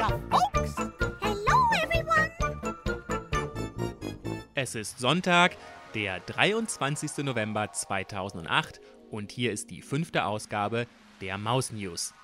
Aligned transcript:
ya, 0.00 0.08
folks. 0.30 0.76
Hello, 1.20 1.58
everyone. 1.82 2.30
Es 4.54 4.74
ist 4.74 4.98
Sonntag, 4.98 5.56
der 5.94 6.20
23. 6.20 7.24
November 7.24 7.70
2008 7.70 8.80
und 9.10 9.30
hier 9.30 9.52
ist 9.52 9.70
die 9.70 9.82
fünfte 9.82 10.24
Ausgabe 10.24 10.86
der 11.20 11.36
Maus 11.36 11.70
News. 11.70 12.14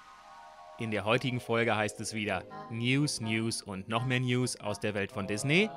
In 0.79 0.91
der 0.91 1.05
heutigen 1.05 1.41
Folge 1.41 1.77
heißt 1.77 2.01
es 2.01 2.15
wieder 2.15 2.45
News, 2.71 3.21
News 3.21 3.61
und 3.61 3.91
noch 3.91 4.07
mehr 4.07 4.21
News 4.21 4.57
aus 4.59 4.81
der 4.81 4.95
Welt 4.95 5.13
von 5.13 5.27
Disney. 5.27 5.69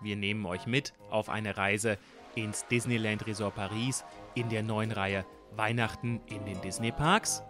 Wir 0.00 0.16
nehmen 0.16 0.46
euch 0.46 0.66
mit 0.66 0.94
auf 1.10 1.28
eine 1.28 1.56
Reise 1.58 1.98
ins 2.34 2.66
Disneyland 2.68 3.26
Resort 3.26 3.56
Paris 3.56 4.04
in 4.34 4.48
der 4.48 4.62
neuen 4.62 4.92
Reihe 4.92 5.26
Weihnachten 5.52 6.22
in 6.26 6.46
den 6.46 6.60
Disney 6.62 6.92
Parks. 6.92 7.42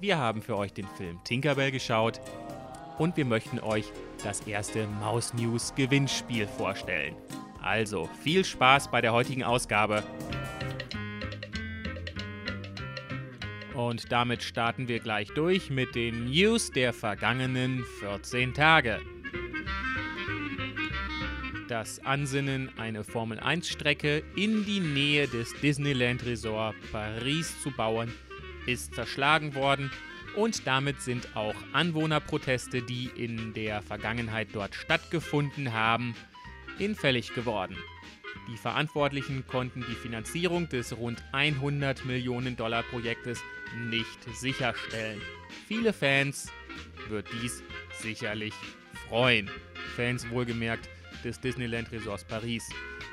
Wir 0.00 0.18
haben 0.18 0.42
für 0.42 0.56
euch 0.56 0.72
den 0.72 0.88
Film 0.88 1.22
Tinkerbell 1.24 1.70
geschaut 1.70 2.20
und 2.98 3.16
wir 3.16 3.24
möchten 3.24 3.60
euch 3.60 3.92
das 4.22 4.40
erste 4.46 4.86
Maus 4.86 5.34
News 5.34 5.74
Gewinnspiel 5.74 6.46
vorstellen. 6.46 7.14
Also 7.62 8.08
viel 8.22 8.44
Spaß 8.44 8.90
bei 8.90 9.00
der 9.00 9.12
heutigen 9.12 9.42
Ausgabe. 9.42 10.02
Und 13.74 14.10
damit 14.10 14.42
starten 14.42 14.88
wir 14.88 15.00
gleich 15.00 15.28
durch 15.28 15.68
mit 15.68 15.94
den 15.94 16.30
News 16.30 16.70
der 16.70 16.92
vergangenen 16.92 17.84
14 18.00 18.54
Tage. 18.54 19.00
Das 21.68 21.98
Ansinnen, 22.04 22.70
eine 22.78 23.02
Formel-1-Strecke 23.02 24.22
in 24.36 24.64
die 24.64 24.80
Nähe 24.80 25.26
des 25.26 25.52
Disneyland 25.60 26.24
Resort 26.24 26.76
Paris 26.92 27.60
zu 27.60 27.72
bauen, 27.72 28.12
ist 28.66 28.94
zerschlagen 28.94 29.54
worden 29.54 29.90
und 30.36 30.66
damit 30.66 31.00
sind 31.00 31.34
auch 31.34 31.54
Anwohnerproteste, 31.72 32.82
die 32.82 33.10
in 33.16 33.54
der 33.54 33.82
Vergangenheit 33.82 34.48
dort 34.52 34.74
stattgefunden 34.74 35.72
haben, 35.72 36.14
hinfällig 36.78 37.34
geworden. 37.34 37.76
Die 38.48 38.56
Verantwortlichen 38.56 39.46
konnten 39.46 39.84
die 39.88 39.94
Finanzierung 39.94 40.68
des 40.68 40.96
rund 40.96 41.22
100 41.32 42.04
Millionen 42.04 42.56
Dollar 42.56 42.84
Projektes 42.84 43.40
nicht 43.88 44.36
sicherstellen. 44.36 45.20
Viele 45.66 45.92
Fans 45.92 46.52
wird 47.08 47.26
dies 47.42 47.62
sicherlich 48.00 48.54
freuen. 49.08 49.50
Fans 49.96 50.28
wohlgemerkt 50.30 50.88
des 51.24 51.40
Disneyland 51.40 51.90
Resorts 51.90 52.24
Paris. 52.24 52.68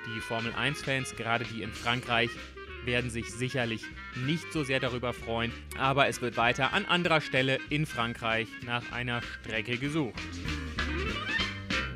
Die 0.06 0.20
Formel 0.20 0.52
1-Fans, 0.54 1.16
gerade 1.16 1.46
die 1.46 1.64
in 1.64 1.72
Frankreich, 1.72 2.30
werden 2.86 3.10
sich 3.10 3.32
sicherlich 3.32 3.84
nicht 4.26 4.52
so 4.52 4.64
sehr 4.64 4.80
darüber 4.80 5.14
freuen, 5.14 5.52
aber 5.78 6.08
es 6.08 6.22
wird 6.22 6.38
weiter 6.38 6.74
an 6.74 6.86
anderer 6.86 7.22
Stelle 7.22 7.60
in 7.70 7.86
Frankreich 7.86 8.48
nach 8.66 8.92
einer 8.92 9.22
Strecke 9.22 9.78
gesucht. 9.78 10.22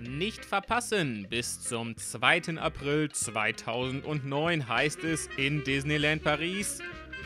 Nicht 0.02 0.46
verpassen! 0.46 1.28
Bis 1.30 1.62
zum 1.62 1.96
2. 1.96 2.58
April 2.58 3.10
2009 3.12 4.68
heißt 4.68 5.04
es 5.04 5.30
in 5.38 5.64
Disneyland 5.64 6.24
Paris 6.24 6.80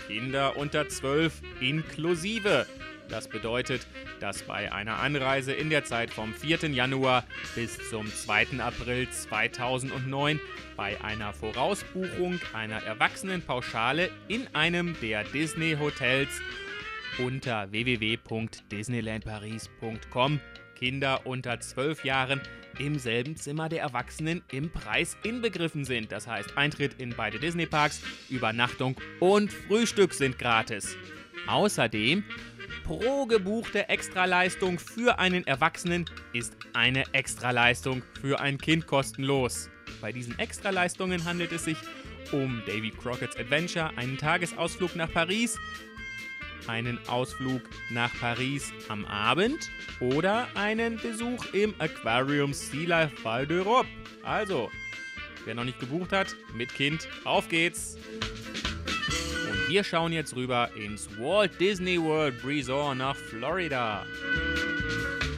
Kinder 0.08 0.58
unter 0.58 0.90
12 0.90 1.42
inklusive. 1.62 2.66
Das 3.12 3.28
bedeutet, 3.28 3.86
dass 4.22 4.42
bei 4.44 4.72
einer 4.72 5.00
Anreise 5.00 5.52
in 5.52 5.70
der 5.70 5.84
Zeit 5.84 6.12
vom 6.12 6.34
4. 6.34 6.70
Januar 6.70 7.26
bis 7.56 7.90
zum 7.90 8.08
2. 8.08 8.60
April 8.60 9.10
2009 9.10 10.40
bei 10.78 11.02
einer 11.02 11.34
Vorausbuchung 11.34 12.40
einer 12.54 12.82
Erwachsenenpauschale 12.84 14.10
in 14.30 14.48
einem 14.56 14.96
der 15.02 15.26
Disney-Hotels 15.26 16.30
unter 17.20 17.70
www.disneylandparis.com 17.72 20.40
Kinder 20.76 21.26
unter 21.26 21.60
12 21.60 22.06
Jahren 22.06 22.40
im 22.80 22.98
selben 22.98 23.36
Zimmer 23.36 23.68
der 23.68 23.82
Erwachsenen 23.82 24.42
im 24.52 24.72
Preis 24.72 25.18
inbegriffen 25.24 25.84
sind. 25.84 26.14
Das 26.14 26.28
heißt, 26.28 26.58
Eintritt 26.58 26.94
in 27.00 27.14
beide 27.16 27.40
Disney-Parks, 27.40 28.02
Übernachtung 28.30 28.96
und 29.20 29.52
Frühstück 29.52 30.14
sind 30.14 30.40
gratis. 30.40 30.96
Außerdem, 31.48 32.24
pro 32.84 33.26
gebuchte 33.26 33.90
Extraleistung 33.90 34.80
für 34.80 35.20
einen 35.20 35.46
Erwachsenen 35.46 36.06
ist 36.34 36.56
eine 36.74 37.04
Extraleistung 37.14 38.04
für 38.22 38.40
ein 38.40 38.58
Kind 38.58 38.88
kostenlos. 38.88 39.70
Bei 40.02 40.12
diesen 40.12 40.38
Extraleistungen 40.40 41.26
handelt 41.26 41.52
es 41.52 41.66
sich 41.66 41.78
um 42.32 42.62
Davy 42.66 42.92
Crockett's 42.92 43.38
Adventure, 43.38 43.92
einen 43.98 44.18
Tagesausflug 44.18 44.96
nach 44.96 45.12
Paris, 45.12 45.58
einen 46.68 47.00
Ausflug 47.08 47.62
nach 47.90 48.12
Paris 48.20 48.72
am 48.88 49.06
Abend 49.06 49.70
oder 50.00 50.48
einen 50.56 50.98
Besuch 50.98 51.46
im 51.54 51.74
Aquarium 51.80 52.54
Sea 52.54 52.88
Life 52.88 53.24
Val 53.24 53.46
d'Europe. 53.46 53.88
Also, 54.24 54.72
wer 55.46 55.56
noch 55.56 55.66
nicht 55.66 55.80
gebucht 55.80 56.12
hat, 56.12 56.36
mit 56.56 56.74
Kind, 56.74 57.08
auf 57.24 57.50
geht's! 57.50 57.98
Wir 59.72 59.86
schauen 59.86 60.12
jetzt 60.12 60.36
rüber 60.36 60.70
ins 60.76 61.08
Walt 61.18 61.58
Disney 61.58 61.98
World 61.98 62.44
Resort 62.44 62.98
nach 62.98 63.16
Florida. 63.16 64.06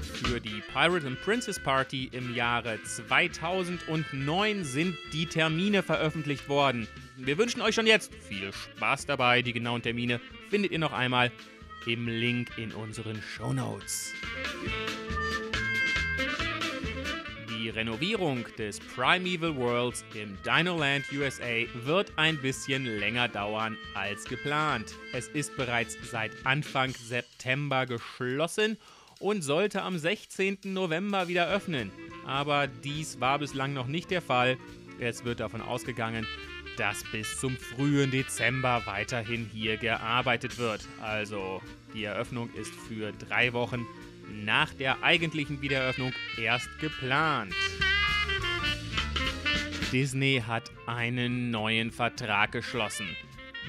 Für 0.02 0.40
die 0.40 0.64
Pirate 0.74 1.06
and 1.06 1.22
Princess 1.22 1.60
Party 1.60 2.10
im 2.12 2.34
Jahre 2.34 2.80
2009 2.82 4.64
sind 4.64 4.98
die 5.14 5.28
Termine 5.28 5.84
veröffentlicht 5.84 6.50
worden. 6.50 6.88
Wir 7.16 7.38
wünschen 7.38 7.62
euch 7.62 7.76
schon 7.76 7.86
jetzt 7.86 8.12
viel 8.28 8.52
Spaß 8.52 9.06
dabei. 9.06 9.44
Die 9.44 9.54
genauen 9.54 9.84
Termine 9.84 10.20
findet 10.50 10.72
ihr 10.72 10.80
noch 10.80 10.94
einmal 10.94 11.32
im 11.86 12.08
Link 12.08 12.58
in 12.58 12.72
unseren 12.72 13.22
Show 13.22 13.54
Notes. 13.54 14.14
Renovierung 17.76 18.46
des 18.58 18.80
Primeval 18.80 19.56
Worlds 19.56 20.06
im 20.14 20.38
Dinoland 20.44 21.06
USA 21.12 21.66
wird 21.74 22.12
ein 22.18 22.38
bisschen 22.38 22.86
länger 22.86 23.28
dauern 23.28 23.78
als 23.96 24.26
geplant. 24.26 24.94
Es 25.12 25.28
ist 25.30 25.56
bereits 25.58 25.98
seit 26.10 26.32
Anfang 26.46 26.92
September 26.92 27.88
geschlossen 27.88 28.78
und 29.20 29.42
sollte 29.42 29.82
am 29.82 29.98
16. 29.98 30.60
November 30.66 31.28
wieder 31.28 31.50
öffnen. 31.50 31.92
Aber 32.28 32.68
dies 32.68 33.20
war 33.20 33.40
bislang 33.40 33.74
noch 33.74 33.88
nicht 33.88 34.12
der 34.12 34.22
Fall. 34.22 34.58
Es 35.00 35.26
wird 35.26 35.40
davon 35.40 35.62
ausgegangen, 35.62 36.28
dass 36.78 37.04
bis 37.12 37.40
zum 37.40 37.58
frühen 37.58 38.12
Dezember 38.12 38.84
weiterhin 38.86 39.50
hier 39.52 39.78
gearbeitet 39.78 40.60
wird. 40.60 40.88
Also 41.02 41.62
die 41.94 42.04
Eröffnung 42.04 42.54
ist 42.54 42.74
für 42.88 43.12
drei 43.14 43.54
Wochen 43.54 43.86
nach 44.28 44.74
der 44.74 45.04
eigentlichen 45.04 45.62
Wiedereröffnung 45.62 46.14
erst 46.38 46.70
geplant. 46.80 47.54
Disney 49.92 50.42
hat 50.46 50.72
einen 50.88 51.52
neuen 51.52 51.92
Vertrag 51.92 52.52
geschlossen 52.52 53.08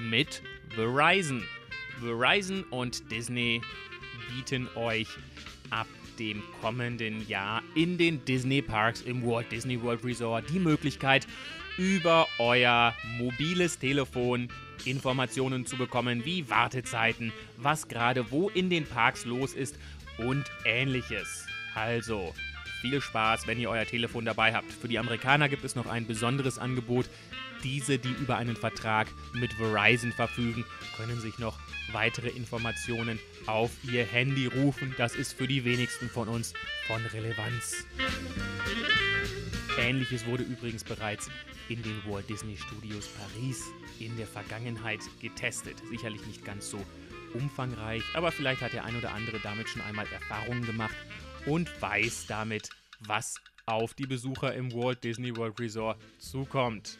mit 0.00 0.42
Verizon. 0.74 1.44
Verizon 2.00 2.64
und 2.70 3.10
Disney 3.10 3.60
bieten 4.34 4.68
euch 4.74 5.08
ab 5.70 5.86
dem 6.18 6.42
kommenden 6.60 7.26
Jahr 7.28 7.62
in 7.74 7.98
den 7.98 8.24
Disney 8.24 8.62
Parks 8.62 9.02
im 9.02 9.24
Walt 9.26 9.50
Disney 9.52 9.80
World 9.82 10.04
Resort 10.04 10.48
die 10.50 10.58
Möglichkeit, 10.58 11.26
über 11.76 12.26
euer 12.38 12.94
mobiles 13.18 13.78
Telefon 13.78 14.48
Informationen 14.84 15.66
zu 15.66 15.76
bekommen, 15.76 16.24
wie 16.24 16.48
Wartezeiten, 16.48 17.32
was 17.56 17.88
gerade 17.88 18.30
wo 18.30 18.48
in 18.50 18.70
den 18.70 18.86
Parks 18.86 19.24
los 19.24 19.54
ist 19.54 19.78
und 20.18 20.44
ähnliches. 20.64 21.46
Also, 21.74 22.34
viel 22.80 23.00
Spaß, 23.00 23.46
wenn 23.46 23.58
ihr 23.58 23.70
euer 23.70 23.86
Telefon 23.86 24.24
dabei 24.24 24.52
habt. 24.54 24.70
Für 24.70 24.88
die 24.88 24.98
Amerikaner 24.98 25.48
gibt 25.48 25.64
es 25.64 25.74
noch 25.74 25.86
ein 25.86 26.06
besonderes 26.06 26.58
Angebot. 26.58 27.06
Diese, 27.62 27.98
die 27.98 28.12
über 28.12 28.36
einen 28.36 28.56
Vertrag 28.56 29.08
mit 29.32 29.54
Verizon 29.54 30.12
verfügen, 30.12 30.66
können 30.96 31.18
sich 31.18 31.38
noch 31.38 31.58
weitere 31.92 32.28
Informationen 32.28 33.18
auf 33.46 33.70
ihr 33.90 34.04
Handy 34.04 34.46
rufen. 34.46 34.94
Das 34.98 35.14
ist 35.14 35.32
für 35.32 35.48
die 35.48 35.64
wenigsten 35.64 36.10
von 36.10 36.28
uns 36.28 36.52
von 36.86 37.04
Relevanz. 37.06 37.86
Ähnliches 39.78 40.26
wurde 40.26 40.44
übrigens 40.44 40.84
bereits 40.84 41.30
in 41.70 41.82
den 41.82 42.02
Walt 42.06 42.28
Disney 42.28 42.56
Studios 42.56 43.08
Paris 43.08 43.62
in 43.98 44.16
der 44.18 44.26
Vergangenheit 44.26 45.00
getestet. 45.20 45.76
Sicherlich 45.88 46.24
nicht 46.26 46.44
ganz 46.44 46.68
so 46.68 46.78
umfangreich, 47.34 48.02
aber 48.14 48.32
vielleicht 48.32 48.62
hat 48.62 48.72
der 48.72 48.84
ein 48.84 48.96
oder 48.96 49.12
andere 49.12 49.40
damit 49.40 49.68
schon 49.68 49.82
einmal 49.82 50.06
Erfahrungen 50.12 50.64
gemacht 50.64 50.94
und 51.46 51.70
weiß 51.80 52.26
damit, 52.26 52.70
was 53.00 53.36
auf 53.66 53.94
die 53.94 54.06
Besucher 54.06 54.54
im 54.54 54.72
Walt 54.72 55.02
Disney 55.04 55.36
World 55.36 55.58
Resort 55.58 55.98
zukommt. 56.18 56.98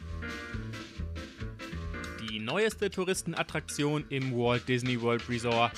Die 2.29 2.39
neueste 2.41 2.91
Touristenattraktion 2.91 4.05
im 4.09 4.33
Walt 4.37 4.69
Disney 4.69 5.01
World 5.01 5.29
Resort 5.29 5.73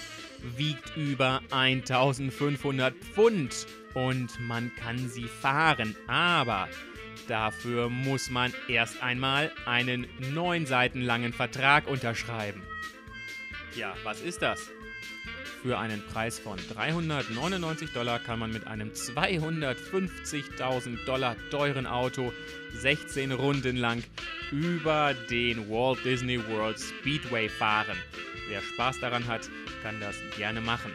wiegt 0.56 0.97
über 0.97 1.43
1500 1.50 2.94
Pfund 2.94 3.67
und 3.94 4.38
man 4.41 4.70
kann 4.76 5.08
sie 5.08 5.25
fahren, 5.25 5.97
aber 6.06 6.69
dafür 7.29 7.88
muss 7.88 8.31
man 8.31 8.53
erst 8.69 9.03
einmal 9.03 9.50
einen 9.64 10.06
neun 10.32 10.67
Seiten 10.67 11.00
langen 11.00 11.32
Vertrag 11.32 11.88
unterschreiben. 11.88 12.62
Ja, 13.76 13.94
was 14.05 14.23
ist 14.23 14.40
das? 14.40 14.70
Für 15.62 15.78
einen 15.78 16.02
Preis 16.06 16.38
von 16.38 16.58
399 16.73 17.93
Dollar 17.93 18.19
kann 18.19 18.38
man 18.38 18.50
mit 18.50 18.67
einem 18.67 18.90
250.000 18.90 21.05
Dollar 21.05 21.37
teuren 21.50 21.87
Auto 21.87 22.32
16 22.73 23.32
Runden 23.32 23.76
lang 23.76 24.02
über 24.50 25.12
den 25.28 25.69
Walt 25.69 26.02
Disney 26.06 26.38
World 26.49 26.81
Speedway 26.81 27.50
fahren. 27.50 27.99
Wer 28.49 28.62
Spaß 28.62 29.00
daran 29.00 29.26
hat, 29.26 29.50
kann 29.82 30.00
das 30.00 30.17
gerne 30.38 30.62
machen. 30.62 30.93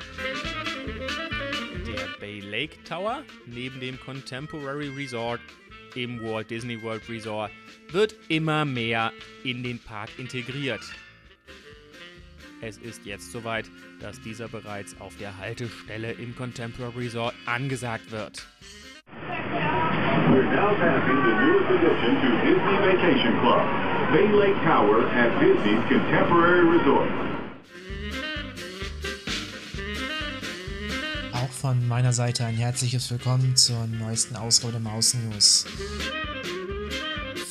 Der 1.85 2.07
Bay 2.19 2.39
Lake 2.39 2.83
Tower 2.83 3.21
neben 3.45 3.79
dem 3.79 3.99
Contemporary 3.99 4.87
Resort 4.87 5.39
im 5.93 6.19
Walt 6.23 6.49
Disney 6.49 6.81
World 6.81 7.07
Resort 7.09 7.51
wird 7.91 8.15
immer 8.27 8.65
mehr 8.65 9.13
in 9.43 9.61
den 9.61 9.77
Park 9.77 10.09
integriert. 10.17 10.81
Es 12.63 12.77
ist 12.77 13.05
jetzt 13.05 13.31
soweit, 13.31 13.65
dass 13.99 14.21
dieser 14.21 14.47
bereits 14.47 14.95
auf 15.01 15.17
der 15.17 15.35
Haltestelle 15.37 16.11
im 16.11 16.35
Contemporary 16.35 17.05
Resort 17.05 17.33
angesagt 17.47 18.11
wird. 18.11 18.45
We're 20.29 20.43
now 20.43 20.75
passing 20.75 21.17
the 21.23 21.33
newest 21.41 21.71
addition 21.71 22.21
to 22.21 22.29
Disney 22.45 22.77
Vacation 22.85 23.39
Club, 23.39 23.65
Bay 24.11 24.27
Lake 24.27 24.55
Tower 24.63 25.09
at 25.09 25.41
Disney's 25.41 25.81
Contemporary 25.89 26.77
Resort. 26.77 27.09
Auch 31.33 31.51
von 31.51 31.87
meiner 31.87 32.13
Seite 32.13 32.45
ein 32.45 32.55
herzliches 32.55 33.09
Willkommen 33.09 33.55
zur 33.55 33.87
neuesten 33.87 34.35
Ausgabe 34.35 34.73
der 34.73 34.81
Maus 34.81 35.15
News. 35.15 35.65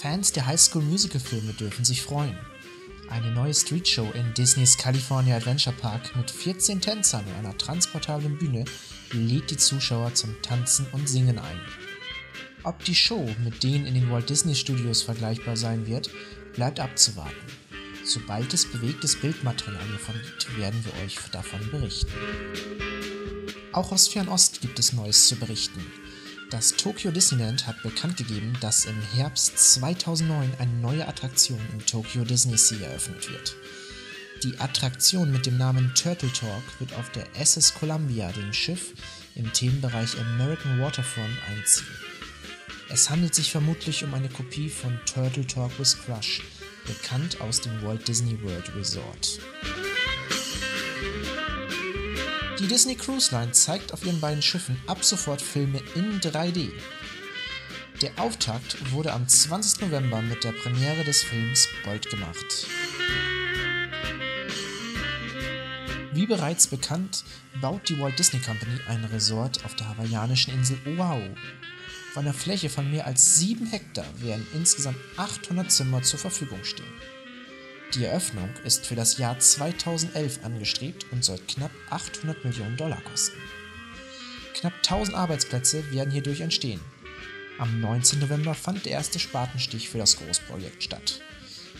Fans 0.00 0.32
der 0.32 0.46
Highschool 0.46 0.82
Musical 0.82 1.20
Filme 1.20 1.52
dürfen 1.52 1.84
sich 1.84 2.00
freuen. 2.00 2.38
Eine 3.10 3.32
neue 3.32 3.52
Streetshow 3.52 4.08
in 4.12 4.34
Disneys 4.34 4.78
California 4.78 5.36
Adventure 5.36 5.74
Park 5.74 6.14
mit 6.14 6.30
14 6.30 6.80
Tänzern 6.80 7.24
und 7.24 7.34
einer 7.34 7.58
transportablen 7.58 8.38
Bühne 8.38 8.64
lädt 9.10 9.50
die 9.50 9.56
Zuschauer 9.56 10.14
zum 10.14 10.40
Tanzen 10.42 10.86
und 10.92 11.08
Singen 11.08 11.40
ein. 11.40 11.60
Ob 12.62 12.84
die 12.84 12.94
Show 12.94 13.28
mit 13.42 13.64
denen 13.64 13.86
in 13.86 13.94
den 13.94 14.10
Walt 14.10 14.30
Disney 14.30 14.54
Studios 14.54 15.02
vergleichbar 15.02 15.56
sein 15.56 15.88
wird, 15.88 16.08
bleibt 16.54 16.78
abzuwarten. 16.78 17.34
Sobald 18.04 18.54
es 18.54 18.70
bewegtes 18.70 19.20
Bildmaterial 19.20 19.86
hiervon 19.88 20.14
gibt, 20.14 20.56
werden 20.56 20.84
wir 20.84 21.04
euch 21.04 21.18
davon 21.32 21.68
berichten. 21.70 22.12
Auch 23.72 23.90
aus 23.90 24.06
Fernost 24.06 24.60
gibt 24.60 24.78
es 24.78 24.92
Neues 24.92 25.26
zu 25.26 25.36
berichten. 25.36 25.84
Das 26.50 26.72
Tokyo 26.72 27.12
Disneyland 27.12 27.68
hat 27.68 27.80
bekannt 27.84 28.16
gegeben, 28.16 28.54
dass 28.60 28.84
im 28.84 29.00
Herbst 29.14 29.56
2009 29.56 30.50
eine 30.58 30.72
neue 30.80 31.06
Attraktion 31.06 31.60
im 31.72 31.86
Tokyo 31.86 32.24
Disney 32.24 32.58
Sea 32.58 32.88
eröffnet 32.88 33.30
wird. 33.30 33.54
Die 34.42 34.58
Attraktion 34.58 35.30
mit 35.30 35.46
dem 35.46 35.58
Namen 35.58 35.92
Turtle 35.94 36.32
Talk 36.32 36.80
wird 36.80 36.92
auf 36.94 37.08
der 37.12 37.24
SS 37.36 37.72
Columbia, 37.74 38.32
dem 38.32 38.52
Schiff, 38.52 38.94
im 39.36 39.52
Themenbereich 39.52 40.18
American 40.18 40.80
Waterfront 40.80 41.36
einziehen. 41.48 41.86
Es 42.88 43.08
handelt 43.08 43.36
sich 43.36 43.52
vermutlich 43.52 44.02
um 44.02 44.12
eine 44.12 44.28
Kopie 44.28 44.70
von 44.70 44.98
Turtle 45.06 45.46
Talk 45.46 45.78
with 45.78 45.96
Crush, 46.04 46.42
bekannt 46.84 47.40
aus 47.40 47.60
dem 47.60 47.80
Walt 47.84 48.08
Disney 48.08 48.42
World 48.42 48.74
Resort. 48.74 49.38
Die 52.60 52.66
Disney 52.66 52.94
Cruise 52.94 53.34
Line 53.34 53.52
zeigt 53.52 53.94
auf 53.94 54.04
ihren 54.04 54.20
beiden 54.20 54.42
Schiffen 54.42 54.76
ab 54.86 55.02
sofort 55.02 55.40
Filme 55.40 55.80
in 55.94 56.20
3D. 56.20 56.70
Der 58.02 58.10
Auftakt 58.18 58.92
wurde 58.92 59.14
am 59.14 59.26
20. 59.26 59.80
November 59.80 60.20
mit 60.20 60.44
der 60.44 60.52
Premiere 60.52 61.02
des 61.02 61.22
Films 61.22 61.66
Bold 61.86 62.10
gemacht. 62.10 62.66
Wie 66.12 66.26
bereits 66.26 66.66
bekannt, 66.66 67.24
baut 67.62 67.88
die 67.88 67.98
Walt 67.98 68.18
Disney 68.18 68.40
Company 68.40 68.78
ein 68.88 69.06
Resort 69.06 69.64
auf 69.64 69.74
der 69.76 69.88
hawaiianischen 69.88 70.52
Insel 70.52 70.78
Oahu. 70.84 71.34
Auf 72.10 72.18
einer 72.18 72.34
Fläche 72.34 72.68
von 72.68 72.90
mehr 72.90 73.06
als 73.06 73.38
7 73.38 73.68
Hektar 73.68 74.04
werden 74.18 74.46
insgesamt 74.52 74.98
800 75.16 75.72
Zimmer 75.72 76.02
zur 76.02 76.18
Verfügung 76.18 76.62
stehen. 76.64 76.92
Die 77.94 78.04
Eröffnung 78.04 78.48
ist 78.64 78.86
für 78.86 78.94
das 78.94 79.18
Jahr 79.18 79.38
2011 79.40 80.44
angestrebt 80.44 81.06
und 81.10 81.24
soll 81.24 81.38
knapp 81.48 81.72
800 81.90 82.44
Millionen 82.44 82.76
Dollar 82.76 83.00
kosten. 83.02 83.36
Knapp 84.54 84.74
1000 84.74 85.16
Arbeitsplätze 85.16 85.90
werden 85.90 86.12
hierdurch 86.12 86.40
entstehen. 86.40 86.80
Am 87.58 87.80
19. 87.80 88.20
November 88.20 88.54
fand 88.54 88.84
der 88.84 88.92
erste 88.92 89.18
Spatenstich 89.18 89.88
für 89.88 89.98
das 89.98 90.16
Großprojekt 90.18 90.84
statt. 90.84 91.20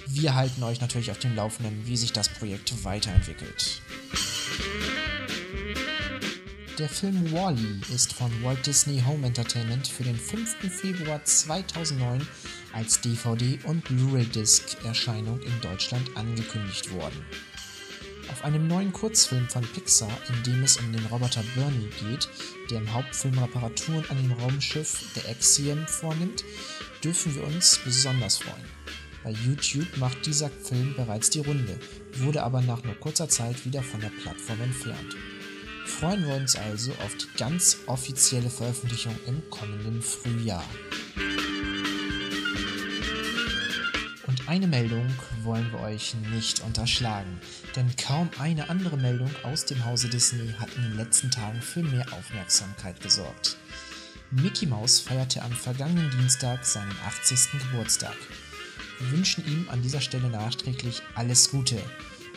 Wir 0.07 0.35
halten 0.35 0.65
euch 0.65 0.81
natürlich 0.81 1.13
auf 1.13 1.19
dem 1.19 1.37
Laufenden, 1.37 1.87
wie 1.87 1.97
sich 1.97 2.13
das 2.13 2.29
Projekt 2.29 2.85
weiterentwickelt. 2.85 3.81
Der 6.81 6.89
Film 6.89 7.31
Wally 7.31 7.61
-E 7.61 7.95
ist 7.95 8.15
von 8.15 8.31
Walt 8.43 8.67
Disney 8.67 9.03
Home 9.07 9.27
Entertainment 9.27 9.87
für 9.87 10.03
den 10.03 10.17
5. 10.17 10.57
Februar 10.71 11.23
2009 11.23 12.27
als 12.73 13.03
DVD- 13.03 13.63
und 13.65 13.85
Blu-ray-Disc-Erscheinung 13.85 15.43
in 15.43 15.61
Deutschland 15.61 16.17
angekündigt 16.17 16.91
worden. 16.95 17.23
Auf 18.31 18.43
einem 18.47 18.67
neuen 18.67 18.95
Kurzfilm 18.95 19.47
von 19.51 19.63
Pixar, 19.63 20.09
in 20.31 20.43
dem 20.51 20.63
es 20.63 20.79
um 20.79 20.91
den 20.91 21.05
Roboter 21.05 21.45
Bernie 21.55 21.91
geht, 22.01 22.31
der 22.71 22.79
im 22.79 22.95
Hauptfilm 22.95 23.39
Reparaturen 23.39 24.09
an 24.09 24.17
dem 24.17 24.33
Raumschiff 24.33 25.05
der 25.15 25.29
Axiom 25.29 25.87
vornimmt, 25.87 26.45
dürfen 27.05 27.35
wir 27.35 27.45
uns 27.45 27.79
besonders 27.85 28.39
freuen. 28.39 28.65
Bei 29.23 29.33
YouTube 29.33 29.99
macht 29.99 30.25
dieser 30.25 30.49
Film 30.49 30.95
bereits 30.97 31.29
die 31.29 31.41
Runde, 31.41 31.79
wurde 32.15 32.43
aber 32.43 32.63
nach 32.63 32.83
nur 32.85 32.95
kurzer 32.95 33.29
Zeit 33.29 33.67
wieder 33.67 33.83
von 33.83 34.01
der 34.01 34.09
Plattform 34.23 34.63
entfernt. 34.63 35.15
Freuen 35.87 36.27
wir 36.27 36.35
uns 36.35 36.57
also 36.57 36.93
auf 37.05 37.17
die 37.17 37.39
ganz 37.39 37.79
offizielle 37.87 38.51
Veröffentlichung 38.51 39.15
im 39.27 39.43
kommenden 39.51 40.03
Frühjahr. 40.03 40.65
Und 44.27 44.49
eine 44.49 44.67
Meldung 44.67 45.07
wollen 45.43 45.71
wir 45.73 45.81
euch 45.81 46.15
nicht 46.33 46.61
unterschlagen, 46.63 47.41
denn 47.77 47.95
kaum 47.97 48.31
eine 48.39 48.71
andere 48.71 48.97
Meldung 48.97 49.31
aus 49.43 49.65
dem 49.65 49.85
Hause 49.85 50.09
Disney 50.09 50.55
hat 50.59 50.69
in 50.77 50.83
den 50.83 50.97
letzten 50.97 51.31
Tagen 51.31 51.61
für 51.61 51.83
mehr 51.83 52.07
Aufmerksamkeit 52.13 53.01
gesorgt. 53.01 53.57
Mickey 54.31 54.67
Mouse 54.67 55.01
feierte 55.01 55.43
am 55.43 55.51
vergangenen 55.51 56.11
Dienstag 56.11 56.65
seinen 56.65 56.95
80. 57.07 57.61
Geburtstag. 57.61 58.17
Wir 59.01 59.11
wünschen 59.11 59.45
ihm 59.47 59.67
an 59.71 59.83
dieser 59.83 60.01
Stelle 60.01 60.29
nachträglich 60.29 61.03
alles 61.15 61.51
Gute. 61.51 61.83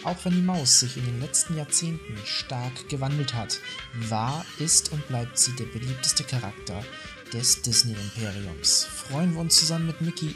Auch 0.04 0.18
wenn 0.24 0.34
die 0.34 0.42
Maus 0.42 0.82
sich 0.82 0.98
in 0.98 1.06
den 1.06 1.22
letzten 1.22 1.56
Jahrzehnten 1.56 2.18
stark 2.26 2.90
gewandelt 2.90 3.34
hat, 3.34 3.60
war, 4.10 4.46
ist 4.60 4.92
und 4.92 5.08
bleibt 5.08 5.38
sie 5.38 5.56
der 5.56 5.66
beliebteste 5.66 6.24
Charakter 6.24 6.84
des 7.32 7.62
Disney-Imperiums. 7.62 8.84
Freuen 8.84 9.34
wir 9.34 9.40
uns 9.40 9.56
zusammen 9.56 9.88
mit 9.88 10.02
Mickey 10.02 10.36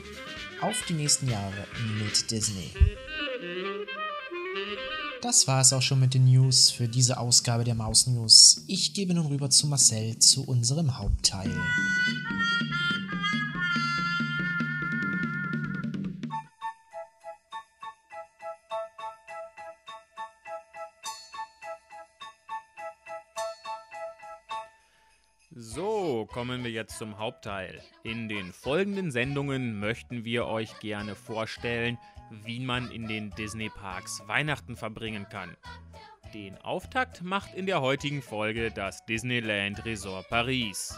auf 0.62 0.76
die 0.88 0.94
nächsten 0.94 1.30
Jahre 1.30 1.68
mit 2.00 2.32
Disney. 2.32 2.72
Das 5.22 5.48
war 5.48 5.62
es 5.62 5.74
auch 5.74 5.82
schon 5.82 6.00
mit 6.00 6.14
den 6.14 6.26
News 6.26 6.72
für 6.72 6.88
diese 6.88 7.18
Ausgabe 7.18 7.66
der 7.66 7.76
Maus 7.76 8.08
News. 8.08 8.64
Ich 8.68 8.94
gebe 8.94 9.14
nun 9.14 9.28
rüber 9.28 9.50
zu 9.50 9.68
Marcel 9.68 10.18
zu 10.20 10.44
unserem 10.46 10.98
Hauptteil. 10.98 11.52
Jetzt 26.78 27.00
zum 27.00 27.18
Hauptteil. 27.18 27.82
In 28.04 28.30
den 28.30 28.54
folgenden 28.54 29.10
Sendungen 29.10 29.80
möchten 29.80 30.24
wir 30.26 30.46
euch 30.46 30.80
gerne 30.80 31.16
vorstellen, 31.16 31.98
wie 32.30 32.60
man 32.60 32.92
in 32.92 33.08
den 33.08 33.32
Disney-Parks 33.32 34.22
Weihnachten 34.28 34.76
verbringen 34.76 35.26
kann. 35.28 35.58
Den 36.36 36.56
Auftakt 36.60 37.24
macht 37.24 37.56
in 37.56 37.66
der 37.66 37.82
heutigen 37.82 38.22
Folge 38.22 38.70
das 38.70 39.04
Disneyland 39.08 39.86
Resort 39.86 40.30
Paris. 40.30 40.96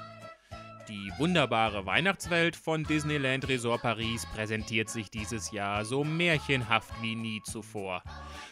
Die 0.89 1.11
wunderbare 1.17 1.85
Weihnachtswelt 1.85 2.57
von 2.57 2.83
Disneyland 2.83 3.47
Resort 3.47 3.83
Paris 3.83 4.25
präsentiert 4.25 4.89
sich 4.89 5.09
dieses 5.09 5.51
Jahr 5.51 5.85
so 5.85 6.03
märchenhaft 6.03 6.91
wie 7.01 7.15
nie 7.15 7.41
zuvor. 7.43 8.03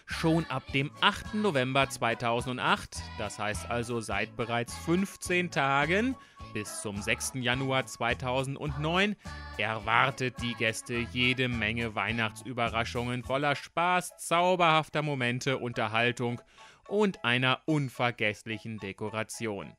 Schon 0.06 0.46
ab 0.46 0.64
dem 0.72 0.92
8. 1.02 1.34
November 1.34 1.90
2008, 1.90 3.02
das 3.18 3.38
heißt 3.40 3.70
also 3.70 4.00
seit 4.00 4.38
bereits 4.38 4.74
15 4.86 5.52
Tagen, 5.52 6.16
bis 6.54 6.82
zum 6.82 7.02
6. 7.02 7.34
Januar 7.36 7.86
2009 7.86 9.16
erwartet 9.58 10.36
die 10.42 10.54
Gäste 10.56 10.96
jede 11.12 11.48
Menge 11.48 11.96
Weihnachtsüberraschungen 11.96 13.24
voller 13.24 13.56
Spaß, 13.56 14.18
zauberhafter 14.18 15.02
Momente, 15.02 15.58
Unterhaltung 15.58 16.42
und 16.88 17.24
einer 17.24 17.62
unvergesslichen 17.66 18.78
Dekoration. 18.78 19.74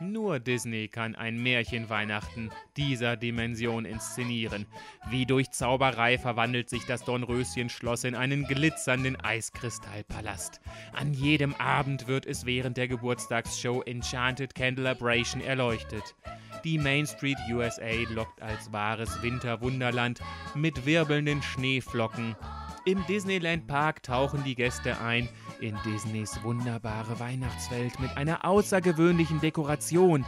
Nur 0.00 0.40
Disney 0.40 0.88
kann 0.88 1.14
ein 1.14 1.42
Märchenweihnachten 1.42 2.50
dieser 2.78 3.18
Dimension 3.18 3.84
inszenieren. 3.84 4.64
Wie 5.10 5.26
durch 5.26 5.50
Zauberei 5.50 6.16
verwandelt 6.16 6.70
sich 6.70 6.86
das 6.86 7.04
Dornröschenschloss 7.04 8.04
in 8.04 8.14
einen 8.14 8.44
glitzernden 8.44 9.16
Eiskristallpalast. 9.16 10.62
An 10.94 11.12
jedem 11.12 11.54
Abend 11.56 12.08
wird 12.08 12.24
es 12.24 12.46
während 12.46 12.78
der 12.78 12.88
Geburtstagsshow 12.88 13.82
Enchanted 13.82 14.54
Candelabration 14.54 15.42
erleuchtet. 15.42 16.16
Die 16.64 16.78
Main 16.78 17.06
Street 17.06 17.38
USA 17.50 17.92
lockt 18.08 18.40
als 18.40 18.72
wahres 18.72 19.22
Winterwunderland 19.22 20.20
mit 20.54 20.86
wirbelnden 20.86 21.42
Schneeflocken. 21.42 22.36
Im 22.86 23.04
Disneyland 23.06 23.66
Park 23.66 24.02
tauchen 24.02 24.42
die 24.42 24.54
Gäste 24.54 24.98
ein 25.00 25.28
in 25.60 25.76
Disneys 25.84 26.42
wunderbare 26.42 27.20
Weihnachtswelt 27.20 28.00
mit 28.00 28.16
einer 28.16 28.46
außergewöhnlichen 28.46 29.38
Dekoration, 29.40 30.24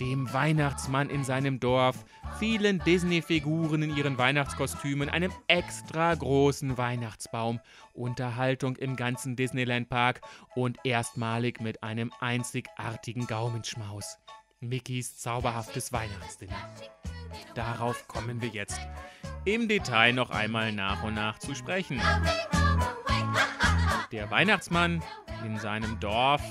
dem 0.00 0.32
Weihnachtsmann 0.32 1.10
in 1.10 1.22
seinem 1.22 1.60
Dorf, 1.60 2.04
vielen 2.40 2.80
Disney-Figuren 2.80 3.82
in 3.82 3.96
ihren 3.96 4.18
Weihnachtskostümen, 4.18 5.10
einem 5.10 5.30
extra 5.46 6.12
großen 6.12 6.76
Weihnachtsbaum, 6.76 7.60
Unterhaltung 7.92 8.74
im 8.76 8.96
ganzen 8.96 9.36
Disneyland 9.36 9.88
Park 9.88 10.22
und 10.56 10.78
erstmalig 10.82 11.60
mit 11.60 11.84
einem 11.84 12.10
einzigartigen 12.18 13.28
Gaumenschmaus. 13.28 14.18
Mickeys 14.62 15.18
zauberhaftes 15.18 15.92
Weihnachtsdinner. 15.92 16.56
Darauf 17.54 18.06
kommen 18.08 18.40
wir 18.40 18.48
jetzt 18.48 18.80
im 19.44 19.68
Detail 19.68 20.12
noch 20.12 20.30
einmal 20.30 20.72
nach 20.72 21.02
und 21.02 21.14
nach 21.14 21.38
zu 21.38 21.54
sprechen. 21.54 22.00
Der 24.12 24.30
Weihnachtsmann 24.30 25.02
in 25.44 25.58
seinem 25.58 25.98
Dorf 25.98 26.42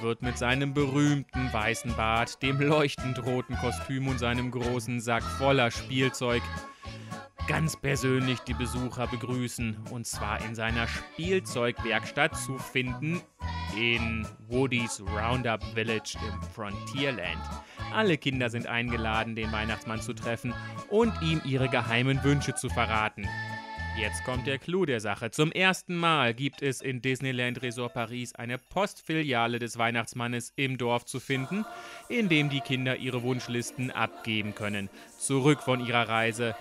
wird 0.00 0.22
mit 0.22 0.36
seinem 0.36 0.74
berühmten 0.74 1.52
weißen 1.52 1.94
Bart, 1.96 2.42
dem 2.42 2.60
leuchtend 2.60 3.24
roten 3.24 3.56
Kostüm 3.56 4.08
und 4.08 4.18
seinem 4.18 4.50
großen 4.50 5.00
Sack 5.00 5.22
voller 5.22 5.70
Spielzeug 5.70 6.42
ganz 7.46 7.76
persönlich 7.76 8.40
die 8.40 8.54
Besucher 8.54 9.06
begrüßen. 9.06 9.76
Und 9.90 10.06
zwar 10.06 10.44
in 10.44 10.54
seiner 10.54 10.86
Spielzeugwerkstatt 10.86 12.36
zu 12.36 12.58
finden 12.58 13.22
in 13.78 14.26
Woody's 14.48 15.00
Roundup 15.00 15.62
Village 15.72 16.18
im 16.20 16.42
Frontierland. 16.52 17.38
Alle 17.94 18.18
Kinder 18.18 18.50
sind 18.50 18.66
eingeladen, 18.66 19.36
den 19.36 19.52
Weihnachtsmann 19.52 20.00
zu 20.00 20.14
treffen 20.14 20.52
und 20.90 21.12
ihm 21.22 21.40
ihre 21.44 21.68
geheimen 21.68 22.22
Wünsche 22.24 22.54
zu 22.56 22.68
verraten. 22.68 23.28
Jetzt 23.96 24.24
kommt 24.24 24.46
der 24.46 24.58
Clou 24.58 24.84
der 24.84 25.00
Sache. 25.00 25.30
Zum 25.30 25.52
ersten 25.52 25.96
Mal 25.96 26.34
gibt 26.34 26.60
es 26.62 26.80
in 26.80 27.02
Disneyland 27.02 27.62
Resort 27.62 27.94
Paris 27.94 28.34
eine 28.34 28.58
Postfiliale 28.58 29.58
des 29.58 29.78
Weihnachtsmannes 29.78 30.52
im 30.56 30.76
Dorf 30.76 31.04
zu 31.04 31.20
finden, 31.20 31.64
in 32.08 32.28
dem 32.28 32.50
die 32.50 32.60
Kinder 32.60 32.96
ihre 32.96 33.22
Wunschlisten 33.22 33.90
abgeben 33.90 34.54
können. 34.54 34.88
Zurück 35.18 35.62
von 35.62 35.84
ihrer 35.84 36.08
Reise 36.08 36.56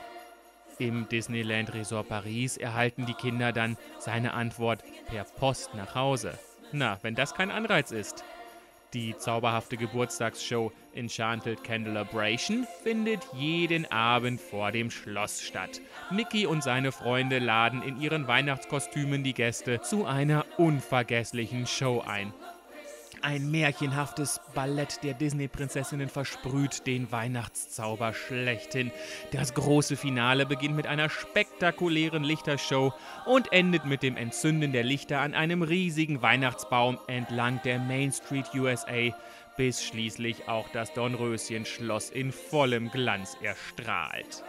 im 0.79 1.09
Disneyland 1.09 1.73
Resort 1.73 2.09
Paris 2.09 2.57
erhalten 2.57 3.07
die 3.07 3.15
Kinder 3.15 3.51
dann 3.51 3.77
seine 3.99 4.33
Antwort 4.33 4.83
per 5.07 5.23
Post 5.23 5.73
nach 5.73 5.95
Hause. 5.95 6.37
Na, 6.71 6.97
wenn 7.01 7.15
das 7.15 7.33
kein 7.33 7.51
Anreiz 7.51 7.91
ist. 7.91 8.23
Die 8.93 9.17
zauberhafte 9.17 9.75
Geburtstagsshow 9.75 10.71
Enchanted 10.93 11.63
Candelabration 11.63 12.65
findet 12.83 13.21
jeden 13.33 13.85
Abend 13.91 14.39
vor 14.39 14.71
dem 14.71 14.89
Schloss 14.89 15.41
statt. 15.41 15.81
Mickey 16.09 16.45
und 16.45 16.63
seine 16.63 16.93
Freunde 16.93 17.39
laden 17.39 17.81
in 17.83 17.99
ihren 17.99 18.27
Weihnachtskostümen 18.27 19.23
die 19.23 19.33
Gäste 19.33 19.81
zu 19.81 20.05
einer 20.05 20.45
unvergesslichen 20.57 21.67
Show 21.67 22.01
ein. 22.07 22.33
Ein 23.21 23.49
märchenhaftes 23.49 24.39
Ballett 24.53 25.03
der 25.03 25.13
Disney-Prinzessinnen 25.13 26.09
versprüht 26.09 26.85
den 26.85 27.11
Weihnachtszauber 27.11 28.13
schlechthin. 28.13 28.91
Das 29.31 29.53
große 29.53 29.95
Finale 29.95 30.45
beginnt 30.45 30.75
mit 30.75 30.87
einer 30.87 31.09
spektakulären 31.09 32.23
Lichtershow 32.23 32.93
und 33.25 33.51
endet 33.51 33.85
mit 33.85 34.03
dem 34.03 34.17
Entzünden 34.17 34.71
der 34.71 34.83
Lichter 34.83 35.21
an 35.21 35.33
einem 35.33 35.61
riesigen 35.61 36.21
Weihnachtsbaum 36.21 36.99
entlang 37.07 37.59
der 37.63 37.79
Main 37.79 38.11
Street 38.11 38.53
USA, 38.53 39.15
bis 39.57 39.83
schließlich 39.83 40.47
auch 40.47 40.69
das 40.69 40.93
Dornröschenschloss 40.93 42.11
in 42.11 42.31
vollem 42.31 42.91
Glanz 42.91 43.35
erstrahlt. 43.41 44.43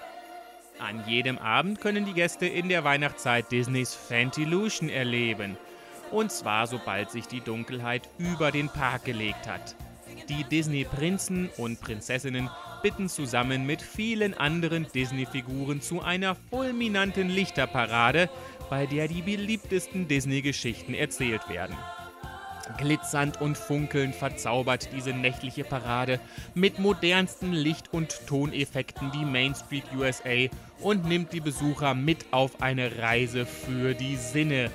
An 0.79 1.03
jedem 1.07 1.39
Abend 1.39 1.81
können 1.81 2.05
die 2.05 2.13
Gäste 2.13 2.47
in 2.47 2.69
der 2.69 2.85
Weihnachtszeit 2.85 3.51
Disneys 3.51 3.95
Fantillusion 3.95 4.89
erleben– 4.89 5.57
und 6.11 6.33
zwar 6.33 6.67
sobald 6.67 7.11
sich 7.11 7.27
die 7.27 7.41
Dunkelheit 7.41 8.09
über 8.19 8.51
den 8.51 8.69
Park 8.69 9.05
gelegt 9.05 9.47
hat. 9.47 9.77
Die 10.29 10.45
Disney-Prinzen 10.45 11.49
und 11.57 11.81
Prinzessinnen 11.81 12.51
bitten 12.83 13.09
zusammen 13.09 13.67
mit 13.67 13.83
vielen 13.83 14.35
anderen 14.35 14.87
Disney-Figuren 14.95 15.81
zu 15.81 16.03
einer 16.03 16.35
fulminanten 16.51 17.29
Lichterparade, 17.29 18.29
bei 18.69 18.87
der 18.87 19.09
die 19.09 19.23
beliebtesten 19.23 20.09
Disney-Geschichten 20.09 20.95
erzählt 20.95 21.49
werden. 21.49 21.77
Glitzernd 22.77 23.41
und 23.41 23.57
funkelnd 23.57 24.15
verzaubert 24.15 24.91
diese 24.95 25.13
nächtliche 25.13 25.65
Parade 25.65 26.21
mit 26.55 26.79
modernsten 26.79 27.53
Licht- 27.53 27.93
und 27.93 28.27
Toneffekten 28.27 29.11
die 29.13 29.25
Main 29.25 29.55
Street 29.55 29.85
USA 29.97 30.49
und 30.81 31.07
nimmt 31.07 31.33
die 31.33 31.41
Besucher 31.41 31.95
mit 31.95 32.27
auf 32.31 32.61
eine 32.61 32.99
Reise 32.99 33.47
für 33.47 33.95
die 33.95 34.17
Sinne, 34.17 34.71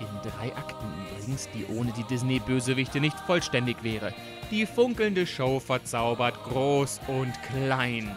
in 0.00 0.30
drei 0.30 0.54
Akten 0.56 0.86
übrigens, 1.10 1.48
die 1.54 1.66
ohne 1.66 1.92
die 1.92 2.04
Disney-Bösewichte 2.04 3.00
nicht 3.00 3.18
vollständig 3.20 3.82
wäre. 3.82 4.12
Die 4.50 4.66
funkelnde 4.66 5.26
Show 5.26 5.60
verzaubert 5.60 6.42
groß 6.44 7.00
und 7.08 7.32
klein. 7.42 8.16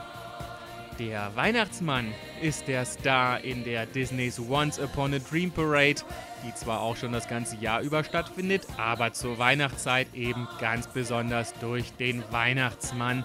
Der 1.00 1.34
Weihnachtsmann 1.36 2.14
ist 2.42 2.68
der 2.68 2.84
Star 2.86 3.42
in 3.42 3.64
der 3.64 3.86
Disneys 3.86 4.38
Once 4.38 4.78
Upon 4.80 5.14
a 5.14 5.20
Dream 5.20 5.50
Parade, 5.50 6.02
die 6.46 6.54
zwar 6.56 6.82
auch 6.82 6.98
schon 6.98 7.14
das 7.14 7.30
ganze 7.30 7.56
Jahr 7.56 7.80
über 7.82 8.04
stattfindet, 8.04 8.68
aber 8.78 9.14
zur 9.14 9.40
Weihnachtszeit 9.40 10.14
eben 10.14 10.46
ganz 10.60 10.88
besonders 10.88 11.54
durch 11.62 11.94
den 11.94 12.22
Weihnachtsmann 12.32 13.24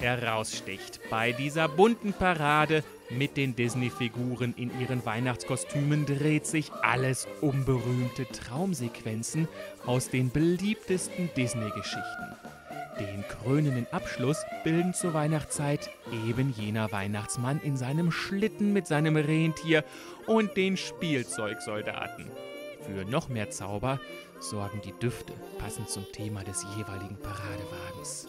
heraussticht. 0.00 1.00
Bei 1.10 1.32
dieser 1.32 1.68
bunten 1.68 2.14
Parade 2.14 2.82
mit 3.16 3.36
den 3.36 3.54
Disney-Figuren 3.54 4.54
in 4.56 4.70
ihren 4.80 5.04
Weihnachtskostümen 5.04 6.06
dreht 6.06 6.46
sich 6.46 6.72
alles 6.82 7.28
um 7.40 7.64
berühmte 7.64 8.26
Traumsequenzen 8.26 9.48
aus 9.86 10.10
den 10.10 10.30
beliebtesten 10.30 11.30
Disney-Geschichten. 11.36 12.36
Den 12.98 13.24
krönenden 13.26 13.86
Abschluss 13.90 14.44
bilden 14.64 14.94
zur 14.94 15.14
Weihnachtszeit 15.14 15.90
eben 16.28 16.52
jener 16.56 16.92
Weihnachtsmann 16.92 17.60
in 17.62 17.76
seinem 17.76 18.12
Schlitten 18.12 18.72
mit 18.72 18.86
seinem 18.86 19.16
Rentier 19.16 19.84
und 20.26 20.56
den 20.56 20.76
Spielzeugsoldaten. 20.76 22.26
Für 22.82 23.04
noch 23.04 23.28
mehr 23.28 23.50
Zauber 23.50 24.00
sorgen 24.40 24.80
die 24.84 24.92
Düfte, 24.92 25.32
passend 25.58 25.88
zum 25.88 26.04
Thema 26.12 26.44
des 26.44 26.64
jeweiligen 26.76 27.16
Paradewagens. 27.16 28.28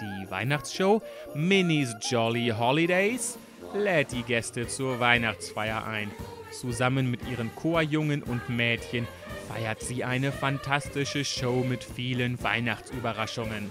Die 0.00 0.30
Weihnachtsshow 0.30 1.02
Minnie's 1.34 1.94
Jolly 2.08 2.52
Holidays 2.56 3.38
lädt 3.74 4.12
die 4.12 4.22
Gäste 4.22 4.68
zur 4.68 5.00
Weihnachtsfeier 5.00 5.86
ein. 5.86 6.10
Zusammen 6.52 7.10
mit 7.10 7.28
ihren 7.28 7.52
Chorjungen 7.54 8.22
und 8.22 8.48
Mädchen 8.48 9.06
feiert 9.48 9.82
sie 9.82 10.04
eine 10.04 10.32
fantastische 10.32 11.24
Show 11.24 11.64
mit 11.68 11.84
vielen 11.84 12.42
Weihnachtsüberraschungen. 12.42 13.70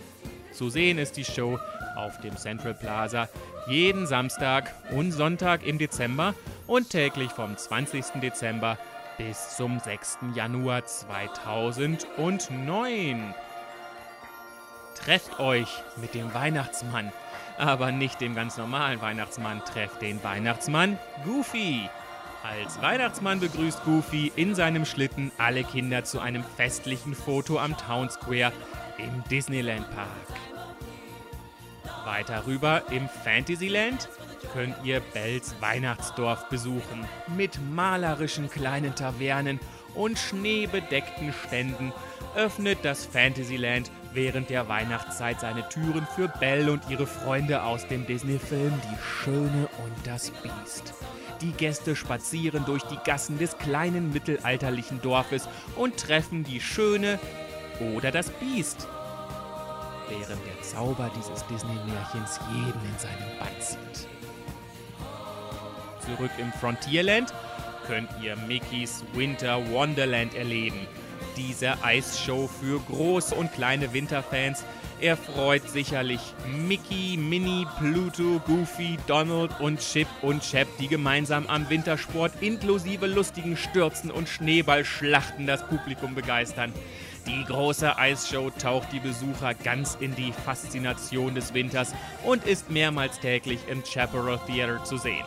Zu 0.52 0.70
sehen 0.70 0.98
ist 0.98 1.18
die 1.18 1.26
Show 1.26 1.60
auf 1.96 2.20
dem 2.22 2.38
Central 2.38 2.74
Plaza 2.74 3.28
jeden 3.68 4.08
Samstag 4.08 4.74
und 4.92 5.12
Sonntag 5.12 5.66
im 5.66 5.78
Dezember 5.78 6.34
und 6.68 6.92
täglich 6.92 7.32
vom 7.32 7.58
20. 7.58 8.22
Dezember 8.22 8.78
bis 9.18 9.58
zum 9.58 9.80
6. 9.80 10.20
Januar 10.36 10.86
2009. 10.86 13.34
Trefft 14.96 15.40
euch 15.40 15.68
mit 15.98 16.14
dem 16.14 16.34
Weihnachtsmann 16.34 17.12
aber 17.58 17.92
nicht 17.92 18.22
dem 18.22 18.36
ganz 18.36 18.58
normalen 18.58 19.02
Weihnachtsmann. 19.02 19.64
Trefft 19.66 20.02
den 20.02 20.24
Weihnachtsmann 20.24 20.98
Goofy. 21.24 21.90
Als 22.44 22.82
Weihnachtsmann 22.82 23.40
begrüßt 23.40 23.84
Goofy 23.86 24.32
in 24.36 24.54
seinem 24.54 24.86
Schlitten 24.86 25.32
alle 25.38 25.64
Kinder 25.64 26.04
zu 26.04 26.20
einem 26.20 26.44
festlichen 26.44 27.16
Foto 27.16 27.58
am 27.58 27.76
Town 27.76 28.10
Square 28.10 28.54
im 28.98 29.24
Disneyland 29.32 29.90
Park. 29.90 30.40
Weiter 32.06 32.46
rüber 32.46 32.84
im 32.92 33.10
Fantasyland 33.10 34.10
könnt 34.54 34.76
ihr 34.84 35.00
Bells 35.00 35.56
Weihnachtsdorf 35.60 36.48
besuchen. 36.50 37.06
Mit 37.36 37.60
malerischen 37.74 38.50
kleinen 38.50 38.94
Tavernen 38.94 39.60
und 39.96 40.20
schneebedeckten 40.20 41.34
Ständen 41.34 41.94
öffnet 42.36 42.80
das 42.84 43.06
Fantasyland 43.06 43.90
während 44.16 44.50
der 44.50 44.68
Weihnachtszeit 44.68 45.40
seine 45.40 45.68
Türen 45.70 46.08
für 46.16 46.28
Belle 46.28 46.72
und 46.72 46.82
ihre 46.90 47.06
Freunde 47.06 47.64
aus 47.64 47.88
dem 47.88 48.06
Disney-Film 48.08 48.74
Die 48.92 48.98
Schöne 49.24 49.68
und 49.84 50.08
das 50.08 50.32
Biest. 50.32 50.94
Die 51.42 51.52
Gäste 51.52 51.96
spazieren 51.96 52.66
durch 52.66 52.84
die 52.84 52.98
Gassen 53.04 53.38
des 53.38 53.58
kleinen 53.58 54.14
mittelalterlichen 54.14 55.02
Dorfes 55.02 55.50
und 55.76 55.98
treffen 55.98 56.44
die 56.44 56.62
Schöne 56.62 57.20
oder 57.94 58.12
das 58.12 58.30
Biest. 58.30 58.88
während 60.10 60.46
der 60.46 60.62
Zauber 60.62 61.12
dieses 61.18 61.46
Disney-Märchens 61.48 62.40
jeden 62.54 62.82
in 62.86 63.00
seinen 63.00 63.40
Bann 63.40 63.60
zieht. 63.60 64.08
Zurück 66.06 66.32
im 66.38 66.52
Frontierland 66.54 67.34
könnt 67.88 68.10
ihr 68.22 68.36
Mickeys 68.48 69.04
Winter 69.14 69.68
Wonderland 69.72 70.36
erleben. 70.36 70.88
Diese 71.38 71.84
Eisshow 71.84 72.48
für 72.48 72.80
große 72.80 73.36
und 73.36 73.52
kleine 73.54 73.94
Winterfans 73.94 74.64
erfreut 75.02 75.70
sicherlich 75.70 76.22
Mickey, 76.68 77.18
Minnie, 77.18 77.68
Pluto, 77.78 78.42
Goofy, 78.46 78.98
Donald 79.08 79.60
und 79.60 79.80
Chip 79.82 80.08
und 80.22 80.42
Chap, 80.42 80.68
die 80.80 80.88
gemeinsam 80.88 81.48
am 81.48 81.70
Wintersport 81.70 82.32
inklusive 82.42 83.08
lustigen 83.08 83.58
Stürzen 83.58 84.12
und 84.12 84.30
Schneeballschlachten 84.30 85.46
das 85.46 85.68
Publikum 85.68 86.16
begeistern. 86.16 86.72
Die 87.28 87.44
große 87.44 87.98
Eisshow 87.98 88.52
taucht 88.52 88.92
die 88.94 89.00
Besucher 89.00 89.54
ganz 89.56 89.98
in 90.00 90.16
die 90.16 90.32
Faszination 90.32 91.36
des 91.36 91.54
Winters 91.54 91.94
und 92.24 92.46
ist 92.46 92.70
mehrmals 92.70 93.20
täglich 93.20 93.60
im 93.68 93.84
Chaparral 93.84 94.40
Theater 94.46 94.84
zu 94.84 94.98
sehen. 94.98 95.26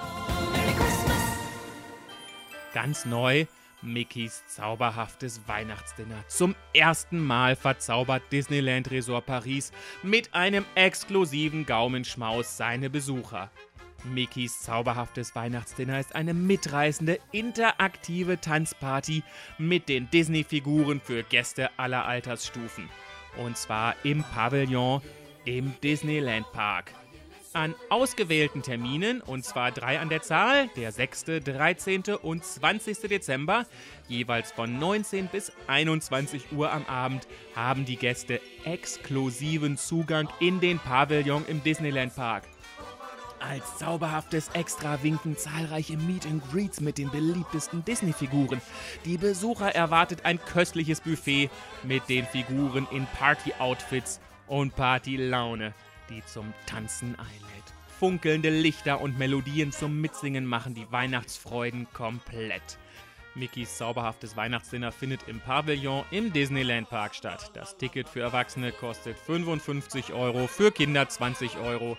Ganz 2.72 3.04
neu 3.04 3.46
Mickeys 3.82 4.44
zauberhaftes 4.46 5.42
Weihnachtsdinner. 5.46 6.24
Zum 6.28 6.54
ersten 6.74 7.24
Mal 7.24 7.56
verzaubert 7.56 8.22
Disneyland 8.32 8.90
Resort 8.90 9.26
Paris 9.26 9.72
mit 10.02 10.34
einem 10.34 10.64
exklusiven 10.74 11.66
Gaumenschmaus 11.66 12.56
seine 12.56 12.90
Besucher. 12.90 13.50
Mickeys 14.04 14.60
zauberhaftes 14.60 15.34
Weihnachtsdinner 15.34 15.98
ist 15.98 16.14
eine 16.14 16.34
mitreißende, 16.34 17.18
interaktive 17.32 18.40
Tanzparty 18.40 19.22
mit 19.58 19.88
den 19.88 20.08
Disney-Figuren 20.10 21.00
für 21.00 21.22
Gäste 21.22 21.70
aller 21.78 22.06
Altersstufen. 22.06 22.88
Und 23.36 23.56
zwar 23.56 23.94
im 24.04 24.22
Pavillon 24.22 25.02
im 25.44 25.72
Disneyland 25.82 26.50
Park 26.52 26.92
an 27.54 27.74
ausgewählten 27.88 28.62
Terminen, 28.62 29.20
und 29.20 29.44
zwar 29.44 29.72
drei 29.72 29.98
an 29.98 30.08
der 30.08 30.22
Zahl, 30.22 30.68
der 30.76 30.92
6., 30.92 31.24
13. 31.44 32.02
und 32.22 32.44
20. 32.44 32.98
Dezember, 33.00 33.66
jeweils 34.08 34.52
von 34.52 34.78
19 34.78 35.28
bis 35.28 35.52
21 35.66 36.52
Uhr 36.52 36.72
am 36.72 36.84
Abend, 36.86 37.26
haben 37.54 37.84
die 37.84 37.96
Gäste 37.96 38.40
exklusiven 38.64 39.76
Zugang 39.76 40.28
in 40.40 40.60
den 40.60 40.78
Pavillon 40.78 41.44
im 41.46 41.62
Disneyland 41.62 42.14
Park. 42.14 42.44
Als 43.40 43.78
zauberhaftes 43.78 44.48
Extra 44.52 45.02
winken 45.02 45.36
zahlreiche 45.36 45.96
Meet 45.96 46.26
and 46.26 46.42
Greets 46.50 46.80
mit 46.80 46.98
den 46.98 47.10
beliebtesten 47.10 47.84
Disney-Figuren. 47.84 48.60
Die 49.04 49.16
Besucher 49.16 49.74
erwartet 49.74 50.24
ein 50.24 50.40
köstliches 50.44 51.00
Buffet 51.00 51.48
mit 51.84 52.08
den 52.08 52.26
Figuren 52.26 52.88
in 52.90 53.06
Party-Outfits 53.18 54.20
und 54.48 54.74
Party-Laune 54.74 55.72
die 56.10 56.24
zum 56.24 56.52
Tanzen 56.66 57.14
einlädt. 57.18 57.72
Funkelnde 57.98 58.50
Lichter 58.50 59.00
und 59.00 59.18
Melodien 59.18 59.72
zum 59.72 60.00
Mitsingen 60.00 60.46
machen 60.46 60.74
die 60.74 60.90
Weihnachtsfreuden 60.92 61.88
komplett. 61.92 62.78
Mickeys 63.34 63.76
zauberhaftes 63.76 64.36
Weihnachtsdinner 64.36 64.92
findet 64.92 65.28
im 65.28 65.40
Pavillon 65.40 66.04
im 66.10 66.32
Disneyland 66.32 66.88
Park 66.88 67.14
statt. 67.14 67.50
Das 67.54 67.76
Ticket 67.76 68.08
für 68.08 68.20
Erwachsene 68.20 68.72
kostet 68.72 69.18
55 69.18 70.12
Euro, 70.12 70.46
für 70.46 70.70
Kinder 70.70 71.08
20 71.08 71.56
Euro, 71.58 71.96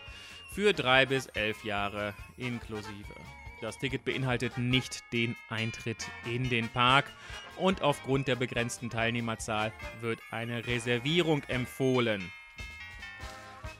für 0.52 0.74
3 0.74 1.06
bis 1.06 1.28
11 1.28 1.64
Jahre 1.64 2.14
inklusive. 2.38 3.14
Das 3.62 3.78
Ticket 3.78 4.06
beinhaltet 4.06 4.58
nicht 4.58 5.04
den 5.12 5.36
Eintritt 5.50 6.08
in 6.26 6.50
den 6.50 6.70
Park 6.70 7.12
und 7.58 7.82
aufgrund 7.82 8.28
der 8.28 8.38
begrenzten 8.38 8.90
Teilnehmerzahl 8.90 9.74
wird 10.00 10.20
eine 10.32 10.66
Reservierung 10.66 11.44
empfohlen. 11.50 12.32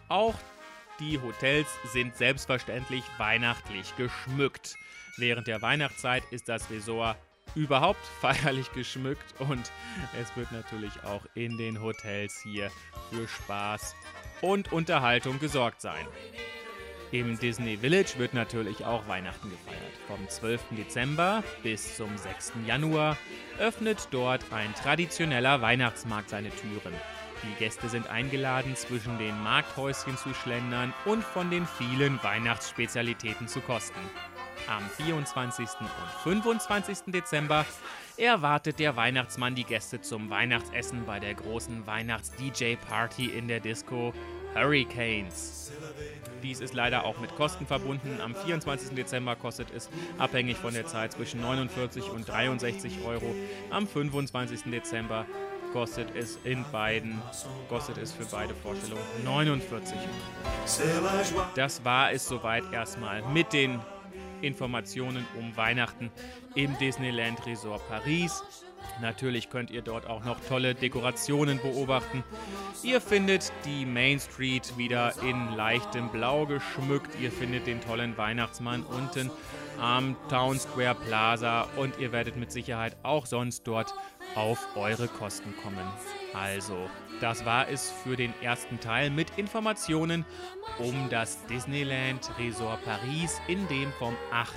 Auch 0.10 0.36
die 1.00 1.22
Hotels 1.22 1.68
sind 1.86 2.18
selbstverständlich 2.18 3.04
weihnachtlich 3.18 3.96
geschmückt. 3.96 4.76
Während 5.18 5.48
der 5.48 5.62
Weihnachtszeit 5.62 6.24
ist 6.32 6.50
das 6.50 6.70
Resort 6.72 7.18
überhaupt 7.56 8.04
feierlich 8.22 8.72
geschmückt 8.74 9.40
und 9.40 9.72
es 10.20 10.36
wird 10.36 10.52
natürlich 10.52 11.04
auch 11.04 11.26
in 11.36 11.58
den 11.58 11.82
Hotels 11.82 12.42
hier 12.44 12.72
für 13.12 13.28
Spaß 13.28 13.96
und 14.42 14.72
Unterhaltung 14.72 15.40
gesorgt 15.40 15.82
sein. 15.82 16.06
Im 17.12 17.40
Disney 17.40 17.78
Village 17.78 18.14
wird 18.18 18.36
natürlich 18.36 18.86
auch 18.86 19.08
Weihnachten 19.08 19.50
gefeiert. 19.50 19.94
Vom 20.08 20.30
12. 20.30 20.62
Dezember 20.78 21.44
bis 21.64 21.98
zum 21.98 22.16
6. 22.16 22.54
Januar 22.68 23.18
öffnet 23.58 24.08
dort 24.12 24.44
ein 24.52 24.74
traditioneller 24.76 25.62
Weihnachtsmarkt 25.62 26.30
seine 26.30 26.52
Türen. 26.52 26.94
Die 27.44 27.56
Gäste 27.58 27.90
sind 27.90 28.08
eingeladen, 28.08 28.76
zwischen 28.76 29.18
den 29.18 29.42
Markthäuschen 29.44 30.18
zu 30.18 30.34
schlendern 30.34 30.94
und 31.06 31.24
von 31.24 31.50
den 31.50 31.66
vielen 31.66 32.22
Weihnachtsspezialitäten 32.22 33.48
zu 33.48 33.62
kosten. 33.62 34.00
Am 34.68 34.84
24. 34.90 35.68
und 35.80 35.90
25. 36.24 37.14
Dezember 37.14 37.66
erwartet 38.18 38.80
der 38.80 38.96
Weihnachtsmann 38.96 39.56
die 39.56 39.64
Gäste 39.64 40.02
zum 40.02 40.30
Weihnachtsessen 40.30 41.06
bei 41.06 41.20
der 41.20 41.34
großen 41.34 41.88
Weihnachts-DJ-Party 41.88 43.28
in 43.28 43.48
der 43.48 43.62
Disco 43.62 44.14
Hurricanes. 44.54 45.72
Dies 46.44 46.60
ist 46.60 46.74
leider 46.74 47.06
auch 47.06 47.20
mit 47.20 47.36
Kosten 47.36 47.66
verbunden. 47.66 48.20
Am 48.22 48.36
24. 48.36 48.96
Dezember 48.96 49.36
kostet 49.36 49.68
es 49.76 49.90
abhängig 50.18 50.58
von 50.58 50.74
der 50.74 50.86
Zeit 50.88 51.14
zwischen 51.14 51.42
49 51.42 52.10
und 52.10 52.28
63 52.28 53.04
Euro. 53.06 53.36
Am 53.70 53.88
25. 53.88 54.64
Dezember 54.72 55.26
kostet 55.72 56.16
es 56.16 56.38
in 56.44 56.66
beiden, 56.72 57.22
kostet 57.70 57.98
es 57.98 58.12
für 58.12 58.26
beide 58.26 58.54
Vorstellungen 58.54 59.04
49 59.24 59.96
Euro. 59.96 61.46
Das 61.56 61.84
war 61.84 62.12
es 62.12 62.28
soweit 62.28 62.64
erstmal 62.72 63.22
mit 63.34 63.54
den 63.54 63.80
Informationen 64.42 65.26
um 65.38 65.56
Weihnachten 65.58 66.12
im 66.56 66.78
Disneyland 66.78 67.46
Resort 67.46 67.88
Paris. 67.90 68.44
Natürlich 69.02 69.50
könnt 69.50 69.72
ihr 69.72 69.82
dort 69.82 70.08
auch 70.08 70.24
noch 70.24 70.40
tolle 70.48 70.76
Dekorationen 70.76 71.60
beobachten. 71.62 72.24
Ihr 72.84 73.02
findet 73.02 73.52
die 73.66 73.86
Main 73.86 74.20
Street 74.20 74.78
wieder 74.78 75.14
in 75.22 75.56
leichtem 75.56 76.10
Blau 76.10 76.46
geschmückt. 76.46 77.12
Ihr 77.22 77.32
findet 77.32 77.68
den 77.68 77.82
tollen 77.82 78.18
Weihnachtsmann 78.18 78.84
unten 78.84 79.30
am 79.80 80.16
Town 80.30 80.60
Square 80.60 80.96
Plaza 80.96 81.68
und 81.78 81.98
ihr 82.00 82.12
werdet 82.12 82.36
mit 82.36 82.52
Sicherheit 82.52 82.98
auch 83.04 83.26
sonst 83.26 83.64
dort 83.64 83.94
auf 84.36 84.76
eure 84.76 85.08
Kosten 85.08 85.56
kommen. 85.64 85.86
Also, 86.34 86.90
das 87.22 87.46
war 87.46 87.68
es 87.68 87.92
für 88.04 88.16
den 88.16 88.34
ersten 88.42 88.80
Teil 88.80 89.10
mit 89.10 89.38
Informationen 89.38 90.26
um 90.78 91.10
das 91.10 91.46
Disneyland 91.48 92.30
Resort 92.38 92.84
Paris, 92.86 93.42
in 93.48 93.68
dem 93.68 93.92
vom 93.94 94.16
8. 94.32 94.54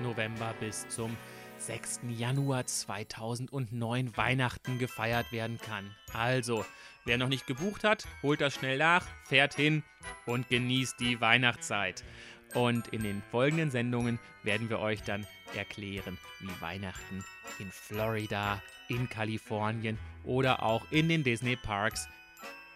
November 0.00 0.54
bis 0.60 0.86
zum 0.88 1.16
6. 1.58 2.00
Januar 2.08 2.66
2009 2.66 4.16
Weihnachten 4.16 4.78
gefeiert 4.78 5.32
werden 5.32 5.58
kann. 5.58 5.94
Also, 6.12 6.64
wer 7.04 7.18
noch 7.18 7.28
nicht 7.28 7.46
gebucht 7.46 7.84
hat, 7.84 8.04
holt 8.22 8.40
das 8.40 8.54
schnell 8.54 8.78
nach, 8.78 9.04
fährt 9.24 9.54
hin 9.54 9.82
und 10.26 10.48
genießt 10.48 11.00
die 11.00 11.20
Weihnachtszeit. 11.20 12.04
Und 12.54 12.88
in 12.88 13.02
den 13.02 13.22
folgenden 13.30 13.70
Sendungen 13.70 14.18
werden 14.42 14.70
wir 14.70 14.80
euch 14.80 15.02
dann 15.02 15.26
erklären, 15.54 16.18
wie 16.40 16.60
Weihnachten 16.60 17.24
in 17.58 17.70
Florida, 17.70 18.62
in 18.88 19.08
Kalifornien 19.08 19.98
oder 20.24 20.62
auch 20.62 20.90
in 20.90 21.08
den 21.08 21.24
Disney 21.24 21.56
Parks 21.56 22.08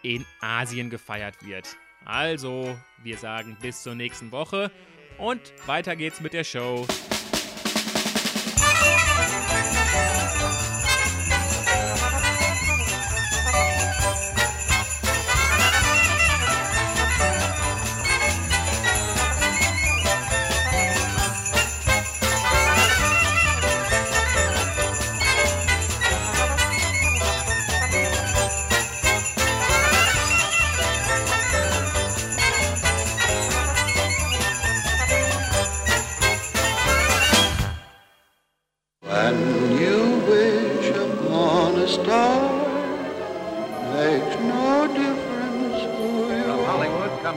in 0.03 0.25
Asien 0.41 0.89
gefeiert 0.89 1.45
wird. 1.45 1.75
Also, 2.05 2.77
wir 3.01 3.17
sagen 3.17 3.57
bis 3.61 3.81
zur 3.81 3.95
nächsten 3.95 4.31
Woche 4.31 4.71
und 5.17 5.53
weiter 5.65 5.95
geht's 5.95 6.19
mit 6.19 6.33
der 6.33 6.43
Show. 6.43 6.85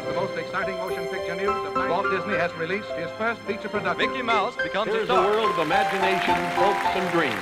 The 0.07 0.15
most 0.15 0.39
exciting 0.39 0.77
motion 0.77 1.05
picture 1.09 1.35
news 1.35 1.49
of 1.49 1.75
Walt 1.75 2.09
Disney 2.11 2.37
has 2.37 2.53
released 2.55 2.89
his 2.93 3.11
first 3.19 3.41
feature 3.41 3.69
production. 3.69 4.09
Mickey 4.09 4.23
Mouse 4.23 4.55
becomes 4.57 4.93
Here's 4.93 5.03
a 5.03 5.07
star. 5.07 5.27
a 5.27 5.29
world 5.29 5.51
of 5.51 5.59
imagination, 5.67 6.35
hopes, 6.55 6.87
and 6.95 7.11
dreams. 7.11 7.35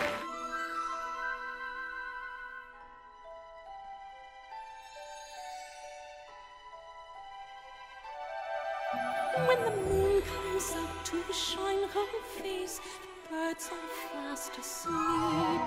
When 9.46 9.60
the 9.62 9.70
moon 9.90 10.22
comes 10.22 10.74
up 10.74 11.04
to 11.04 11.32
shine 11.34 11.82
her 11.82 12.06
face, 12.40 12.80
the 12.80 13.30
birds 13.30 13.70
are 13.70 13.88
fast 14.10 14.56
asleep, 14.56 15.62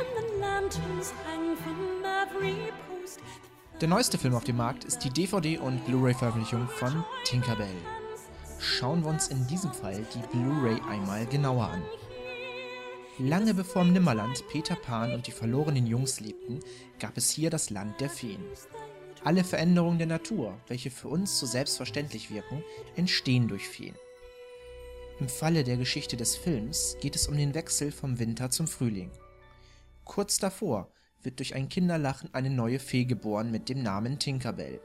and 0.00 0.08
the 0.16 0.38
lanterns 0.38 1.10
hang 1.26 1.56
from 1.56 2.02
every 2.06 2.72
Der 3.80 3.86
neueste 3.86 4.18
Film 4.18 4.34
auf 4.34 4.42
dem 4.42 4.56
Markt 4.56 4.82
ist 4.82 5.04
die 5.04 5.10
DVD- 5.10 5.60
und 5.60 5.86
Blu-ray-Veröffentlichung 5.86 6.66
von 6.66 7.04
Tinkerbell. 7.22 7.76
Schauen 8.58 9.04
wir 9.04 9.10
uns 9.10 9.28
in 9.28 9.46
diesem 9.46 9.72
Fall 9.72 10.04
die 10.12 10.36
Blu-ray 10.36 10.80
einmal 10.88 11.26
genauer 11.26 11.68
an. 11.68 11.82
Lange 13.20 13.54
bevor 13.54 13.82
im 13.82 13.92
Nimmerland 13.92 14.42
Peter 14.48 14.74
Pan 14.74 15.14
und 15.14 15.28
die 15.28 15.30
verlorenen 15.30 15.86
Jungs 15.86 16.18
lebten, 16.18 16.58
gab 16.98 17.16
es 17.16 17.30
hier 17.30 17.50
das 17.50 17.70
Land 17.70 18.00
der 18.00 18.10
Feen. 18.10 18.42
Alle 19.22 19.44
Veränderungen 19.44 19.98
der 19.98 20.08
Natur, 20.08 20.58
welche 20.66 20.90
für 20.90 21.06
uns 21.06 21.38
so 21.38 21.46
selbstverständlich 21.46 22.32
wirken, 22.32 22.64
entstehen 22.96 23.46
durch 23.46 23.68
Feen. 23.68 23.94
Im 25.20 25.28
Falle 25.28 25.62
der 25.62 25.76
Geschichte 25.76 26.16
des 26.16 26.34
Films 26.34 26.96
geht 27.00 27.14
es 27.14 27.28
um 27.28 27.36
den 27.36 27.54
Wechsel 27.54 27.92
vom 27.92 28.18
Winter 28.18 28.50
zum 28.50 28.66
Frühling. 28.66 29.12
Kurz 30.04 30.38
davor 30.38 30.88
wird 31.22 31.38
durch 31.38 31.54
ein 31.54 31.68
Kinderlachen 31.68 32.30
eine 32.32 32.50
neue 32.50 32.78
Fee 32.78 33.04
geboren 33.04 33.50
mit 33.50 33.68
dem 33.68 33.82
Namen 33.82 34.18
Tinkerbell, 34.18 34.80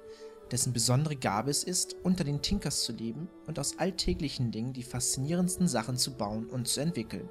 dessen 0.51 0.73
besondere 0.73 1.15
Gabe 1.15 1.51
es 1.51 1.63
ist, 1.63 1.95
unter 2.03 2.23
den 2.23 2.41
Tinkers 2.41 2.83
zu 2.83 2.91
leben 2.91 3.29
und 3.47 3.59
aus 3.59 3.79
alltäglichen 3.79 4.51
Dingen 4.51 4.73
die 4.73 4.83
faszinierendsten 4.83 5.67
Sachen 5.67 5.97
zu 5.97 6.15
bauen 6.15 6.47
und 6.47 6.67
zu 6.67 6.81
entwickeln. 6.81 7.29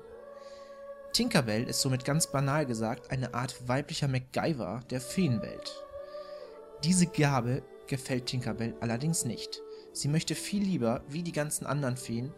Tinkerbell 1.12 1.64
ist 1.64 1.80
somit 1.80 2.04
ganz 2.04 2.32
banal 2.32 2.64
gesagt 2.64 3.10
eine 3.10 3.34
Art 3.34 3.68
weiblicher 3.68 4.08
MacGyver 4.08 4.80
der 4.90 5.00
Feenwelt. 5.00 5.84
Diese 6.84 7.06
Gabe 7.06 7.62
gefällt 7.86 8.26
Tinkerbell 8.26 8.74
allerdings 8.80 9.24
nicht. 9.24 9.60
Sie 9.92 10.08
möchte 10.08 10.34
viel 10.34 10.62
lieber, 10.62 11.04
wie 11.08 11.22
die 11.22 11.32
ganzen 11.32 11.66
anderen 11.66 11.98
Feen, 11.98 12.32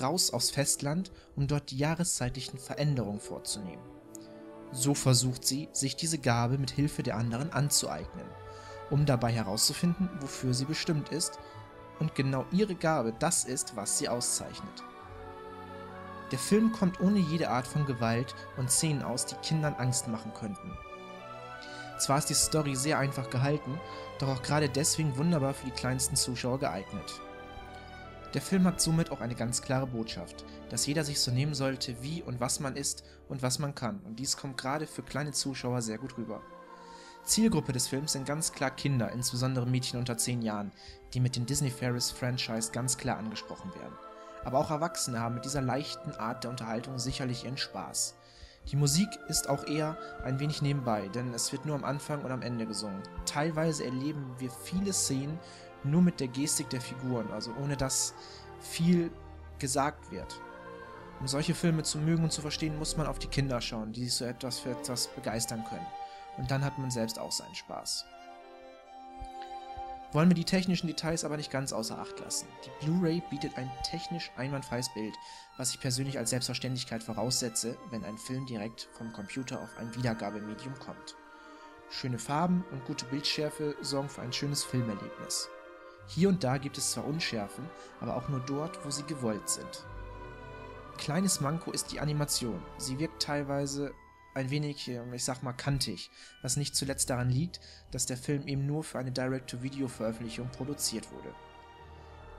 raus 0.00 0.32
aufs 0.32 0.50
Festland, 0.50 1.12
um 1.36 1.46
dort 1.46 1.70
die 1.70 1.76
jahreszeitlichen 1.76 2.58
Veränderungen 2.58 3.20
vorzunehmen. 3.20 3.93
So 4.74 4.92
versucht 4.92 5.46
sie, 5.46 5.68
sich 5.72 5.94
diese 5.94 6.18
Gabe 6.18 6.58
mit 6.58 6.72
Hilfe 6.72 7.04
der 7.04 7.16
anderen 7.16 7.52
anzueignen, 7.52 8.26
um 8.90 9.06
dabei 9.06 9.30
herauszufinden, 9.30 10.10
wofür 10.20 10.52
sie 10.52 10.64
bestimmt 10.64 11.10
ist 11.10 11.38
und 12.00 12.16
genau 12.16 12.44
ihre 12.50 12.74
Gabe 12.74 13.14
das 13.18 13.44
ist, 13.44 13.76
was 13.76 13.98
sie 13.98 14.08
auszeichnet. 14.08 14.82
Der 16.32 16.40
Film 16.40 16.72
kommt 16.72 17.00
ohne 17.00 17.20
jede 17.20 17.50
Art 17.50 17.68
von 17.68 17.86
Gewalt 17.86 18.34
und 18.56 18.68
Szenen 18.68 19.02
aus, 19.02 19.26
die 19.26 19.36
Kindern 19.36 19.74
Angst 19.74 20.08
machen 20.08 20.34
könnten. 20.34 20.72
Zwar 21.98 22.18
ist 22.18 22.30
die 22.30 22.34
Story 22.34 22.74
sehr 22.74 22.98
einfach 22.98 23.30
gehalten, 23.30 23.80
doch 24.18 24.28
auch 24.28 24.42
gerade 24.42 24.68
deswegen 24.68 25.16
wunderbar 25.16 25.54
für 25.54 25.66
die 25.66 25.70
kleinsten 25.70 26.16
Zuschauer 26.16 26.58
geeignet. 26.58 27.20
Der 28.34 28.42
Film 28.42 28.64
hat 28.64 28.80
somit 28.80 29.12
auch 29.12 29.20
eine 29.20 29.36
ganz 29.36 29.62
klare 29.62 29.86
Botschaft, 29.86 30.44
dass 30.68 30.86
jeder 30.86 31.04
sich 31.04 31.20
so 31.20 31.30
nehmen 31.30 31.54
sollte, 31.54 32.02
wie 32.02 32.20
und 32.20 32.40
was 32.40 32.58
man 32.58 32.74
ist 32.74 33.04
und 33.28 33.42
was 33.42 33.60
man 33.60 33.76
kann, 33.76 34.00
und 34.00 34.18
dies 34.18 34.36
kommt 34.36 34.58
gerade 34.58 34.88
für 34.88 35.04
kleine 35.04 35.30
Zuschauer 35.30 35.82
sehr 35.82 35.98
gut 35.98 36.18
rüber. 36.18 36.42
Zielgruppe 37.22 37.72
des 37.72 37.86
Films 37.86 38.12
sind 38.12 38.26
ganz 38.26 38.52
klar 38.52 38.72
Kinder, 38.72 39.12
insbesondere 39.12 39.66
Mädchen 39.66 40.00
unter 40.00 40.18
10 40.18 40.42
Jahren, 40.42 40.72
die 41.14 41.20
mit 41.20 41.36
dem 41.36 41.46
Disney 41.46 41.70
Ferris 41.70 42.10
Franchise 42.10 42.72
ganz 42.72 42.98
klar 42.98 43.18
angesprochen 43.18 43.72
werden. 43.76 43.94
Aber 44.44 44.58
auch 44.58 44.70
Erwachsene 44.70 45.20
haben 45.20 45.36
mit 45.36 45.44
dieser 45.44 45.62
leichten 45.62 46.10
Art 46.12 46.42
der 46.42 46.50
Unterhaltung 46.50 46.98
sicherlich 46.98 47.44
ihren 47.44 47.56
Spaß. 47.56 48.16
Die 48.70 48.76
Musik 48.76 49.08
ist 49.28 49.48
auch 49.48 49.64
eher 49.66 49.96
ein 50.24 50.40
wenig 50.40 50.60
nebenbei, 50.60 51.08
denn 51.08 51.32
es 51.32 51.52
wird 51.52 51.66
nur 51.66 51.76
am 51.76 51.84
Anfang 51.84 52.22
und 52.22 52.32
am 52.32 52.42
Ende 52.42 52.66
gesungen. 52.66 53.02
Teilweise 53.26 53.84
erleben 53.84 54.34
wir 54.38 54.50
viele 54.50 54.92
Szenen 54.92 55.38
nur 55.84 56.02
mit 56.02 56.20
der 56.20 56.28
Gestik 56.28 56.70
der 56.70 56.80
Figuren, 56.80 57.30
also 57.32 57.52
ohne 57.62 57.76
dass 57.76 58.14
viel 58.60 59.10
gesagt 59.58 60.10
wird. 60.10 60.40
Um 61.20 61.28
solche 61.28 61.54
Filme 61.54 61.82
zu 61.82 61.98
mögen 61.98 62.24
und 62.24 62.32
zu 62.32 62.42
verstehen, 62.42 62.78
muss 62.78 62.96
man 62.96 63.06
auf 63.06 63.18
die 63.18 63.28
Kinder 63.28 63.60
schauen, 63.60 63.92
die 63.92 64.04
sich 64.04 64.14
so 64.14 64.24
etwas 64.24 64.58
für 64.58 64.70
etwas 64.70 65.06
begeistern 65.08 65.64
können. 65.64 65.86
Und 66.36 66.50
dann 66.50 66.64
hat 66.64 66.78
man 66.78 66.90
selbst 66.90 67.18
auch 67.18 67.32
seinen 67.32 67.54
Spaß. 67.54 68.04
Wollen 70.12 70.28
wir 70.28 70.34
die 70.34 70.44
technischen 70.44 70.86
Details 70.86 71.24
aber 71.24 71.36
nicht 71.36 71.50
ganz 71.50 71.72
außer 71.72 71.98
Acht 71.98 72.20
lassen. 72.20 72.46
Die 72.64 72.84
Blu-ray 72.84 73.20
bietet 73.30 73.56
ein 73.56 73.70
technisch 73.82 74.30
einwandfreies 74.36 74.92
Bild, 74.94 75.14
was 75.56 75.74
ich 75.74 75.80
persönlich 75.80 76.18
als 76.18 76.30
Selbstverständlichkeit 76.30 77.02
voraussetze, 77.02 77.76
wenn 77.90 78.04
ein 78.04 78.16
Film 78.16 78.46
direkt 78.46 78.88
vom 78.92 79.12
Computer 79.12 79.60
auf 79.60 79.76
ein 79.76 79.94
Wiedergabemedium 79.96 80.78
kommt. 80.78 81.16
Schöne 81.90 82.18
Farben 82.18 82.64
und 82.70 82.84
gute 82.84 83.06
Bildschärfe 83.06 83.76
sorgen 83.80 84.08
für 84.08 84.22
ein 84.22 84.32
schönes 84.32 84.62
Filmerlebnis. 84.62 85.48
Hier 86.06 86.28
und 86.28 86.44
da 86.44 86.58
gibt 86.58 86.78
es 86.78 86.92
zwar 86.92 87.06
Unschärfen, 87.06 87.68
aber 88.00 88.16
auch 88.16 88.28
nur 88.28 88.40
dort, 88.40 88.84
wo 88.84 88.90
sie 88.90 89.04
gewollt 89.04 89.48
sind. 89.48 89.84
Kleines 90.98 91.40
Manko 91.40 91.72
ist 91.72 91.92
die 91.92 92.00
Animation. 92.00 92.62
Sie 92.78 92.98
wirkt 92.98 93.22
teilweise 93.22 93.92
ein 94.34 94.50
wenig, 94.50 94.88
ich 94.88 95.24
sag 95.24 95.42
mal, 95.42 95.52
kantig, 95.52 96.10
was 96.42 96.56
nicht 96.56 96.74
zuletzt 96.74 97.08
daran 97.10 97.30
liegt, 97.30 97.60
dass 97.90 98.06
der 98.06 98.16
Film 98.16 98.46
eben 98.46 98.66
nur 98.66 98.84
für 98.84 98.98
eine 98.98 99.12
Direct-to-Video-Veröffentlichung 99.12 100.48
produziert 100.50 101.10
wurde. 101.12 101.34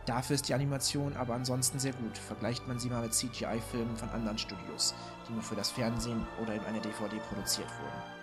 Dafür 0.06 0.36
ist 0.36 0.48
die 0.48 0.54
Animation 0.54 1.16
aber 1.16 1.34
ansonsten 1.34 1.80
sehr 1.80 1.94
gut, 1.94 2.18
vergleicht 2.18 2.68
man 2.68 2.80
sie 2.80 2.90
mal 2.90 3.02
mit 3.02 3.14
CGI-Filmen 3.14 3.98
von 3.98 4.10
anderen 4.10 4.38
Studios, 4.38 4.94
die 5.28 5.34
nur 5.34 5.42
für 5.42 5.56
das 5.56 5.72
Fernsehen 5.72 6.28
oder 6.42 6.54
in 6.54 6.62
einer 6.62 6.80
DVD 6.80 7.18
produziert 7.30 7.70
wurden. 7.80 8.15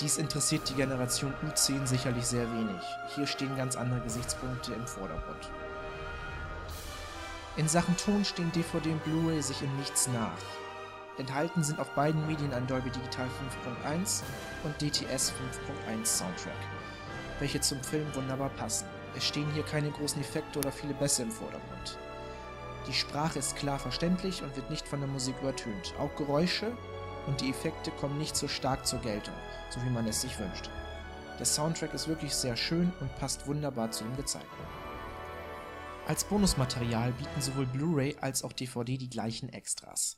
Dies 0.00 0.16
interessiert 0.16 0.68
die 0.68 0.74
Generation 0.74 1.34
U10 1.44 1.84
sicherlich 1.84 2.24
sehr 2.24 2.48
wenig, 2.52 2.82
hier 3.16 3.26
stehen 3.26 3.56
ganz 3.56 3.74
andere 3.74 4.00
Gesichtspunkte 4.00 4.72
im 4.72 4.86
Vordergrund. 4.86 5.50
In 7.56 7.66
Sachen 7.66 7.96
Ton 7.96 8.24
stehen 8.24 8.52
DVD 8.52 8.92
und 8.92 9.02
Blu-ray 9.02 9.42
sich 9.42 9.60
in 9.60 9.76
nichts 9.76 10.06
nach. 10.06 10.30
Enthalten 11.18 11.64
sind 11.64 11.80
auf 11.80 11.90
beiden 11.96 12.24
Medien 12.28 12.54
ein 12.54 12.68
Dolby 12.68 12.90
Digital 12.90 13.26
5.1 13.84 14.22
und 14.62 14.80
DTS 14.80 15.32
5.1 15.90 16.06
Soundtrack, 16.06 16.52
welche 17.40 17.60
zum 17.60 17.82
Film 17.82 18.06
wunderbar 18.14 18.50
passen. 18.50 18.86
Es 19.16 19.26
stehen 19.26 19.50
hier 19.52 19.64
keine 19.64 19.90
großen 19.90 20.20
Effekte 20.20 20.60
oder 20.60 20.70
viele 20.70 20.94
Bässe 20.94 21.22
im 21.22 21.32
Vordergrund. 21.32 21.98
Die 22.86 22.94
Sprache 22.94 23.40
ist 23.40 23.56
klar 23.56 23.80
verständlich 23.80 24.44
und 24.44 24.54
wird 24.54 24.70
nicht 24.70 24.86
von 24.86 25.00
der 25.00 25.08
Musik 25.08 25.34
übertönt. 25.40 25.92
Auch 25.98 26.14
Geräusche 26.14 26.70
und 27.28 27.40
die 27.42 27.50
Effekte 27.50 27.90
kommen 27.92 28.18
nicht 28.18 28.34
so 28.34 28.48
stark 28.48 28.86
zur 28.86 29.00
Geltung, 29.00 29.34
so 29.70 29.80
wie 29.84 29.90
man 29.90 30.06
es 30.06 30.22
sich 30.22 30.38
wünscht. 30.38 30.70
Der 31.38 31.46
Soundtrack 31.46 31.94
ist 31.94 32.08
wirklich 32.08 32.34
sehr 32.34 32.56
schön 32.56 32.92
und 33.00 33.14
passt 33.16 33.46
wunderbar 33.46 33.90
zu 33.92 34.02
dem 34.02 34.16
Gezeigten. 34.16 34.48
Als 36.08 36.24
Bonusmaterial 36.24 37.12
bieten 37.12 37.40
sowohl 37.40 37.66
Blu-ray 37.66 38.16
als 38.20 38.42
auch 38.42 38.54
DVD 38.54 38.96
die 38.96 39.10
gleichen 39.10 39.50
Extras. 39.50 40.16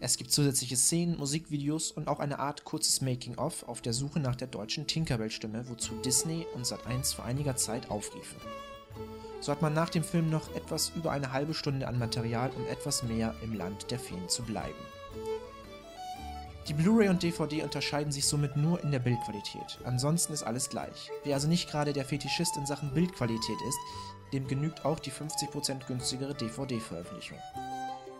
Es 0.00 0.16
gibt 0.16 0.32
zusätzliche 0.32 0.76
Szenen, 0.76 1.16
Musikvideos 1.16 1.92
und 1.92 2.08
auch 2.08 2.18
eine 2.18 2.40
Art 2.40 2.64
kurzes 2.64 3.00
Making-of 3.02 3.62
auf 3.68 3.80
der 3.80 3.92
Suche 3.92 4.18
nach 4.18 4.34
der 4.34 4.48
deutschen 4.48 4.88
Tinkerbell-Stimme, 4.88 5.68
wozu 5.68 5.94
Disney 6.02 6.44
und 6.54 6.66
Sat1 6.66 7.14
vor 7.14 7.24
einiger 7.24 7.54
Zeit 7.54 7.88
aufriefen. 7.88 8.40
So 9.38 9.52
hat 9.52 9.62
man 9.62 9.74
nach 9.74 9.90
dem 9.90 10.02
Film 10.02 10.28
noch 10.28 10.52
etwas 10.56 10.90
über 10.96 11.12
eine 11.12 11.32
halbe 11.32 11.54
Stunde 11.54 11.86
an 11.86 12.00
Material, 12.00 12.50
um 12.50 12.66
etwas 12.66 13.04
mehr 13.04 13.36
im 13.42 13.54
Land 13.54 13.92
der 13.92 14.00
Feen 14.00 14.28
zu 14.28 14.42
bleiben. 14.42 14.74
Die 16.68 16.74
Blu-ray 16.74 17.08
und 17.08 17.22
DVD 17.22 17.62
unterscheiden 17.64 18.12
sich 18.12 18.26
somit 18.26 18.56
nur 18.56 18.82
in 18.84 18.92
der 18.92 19.00
Bildqualität. 19.00 19.78
Ansonsten 19.84 20.32
ist 20.32 20.44
alles 20.44 20.70
gleich. 20.70 21.10
Wer 21.24 21.34
also 21.34 21.48
nicht 21.48 21.68
gerade 21.68 21.92
der 21.92 22.04
Fetischist 22.04 22.56
in 22.56 22.66
Sachen 22.66 22.94
Bildqualität 22.94 23.58
ist, 23.68 23.78
dem 24.32 24.46
genügt 24.46 24.84
auch 24.84 25.00
die 25.00 25.10
50% 25.10 25.86
günstigere 25.86 26.34
DVD-Veröffentlichung. 26.34 27.38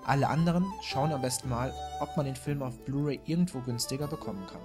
Alle 0.04 0.28
anderen 0.28 0.66
schauen 0.82 1.12
am 1.12 1.22
besten 1.22 1.48
mal, 1.48 1.72
ob 2.00 2.16
man 2.16 2.26
den 2.26 2.34
Film 2.34 2.62
auf 2.62 2.76
Blu-ray 2.84 3.20
irgendwo 3.26 3.60
günstiger 3.60 4.08
bekommen 4.08 4.44
kann. 4.48 4.60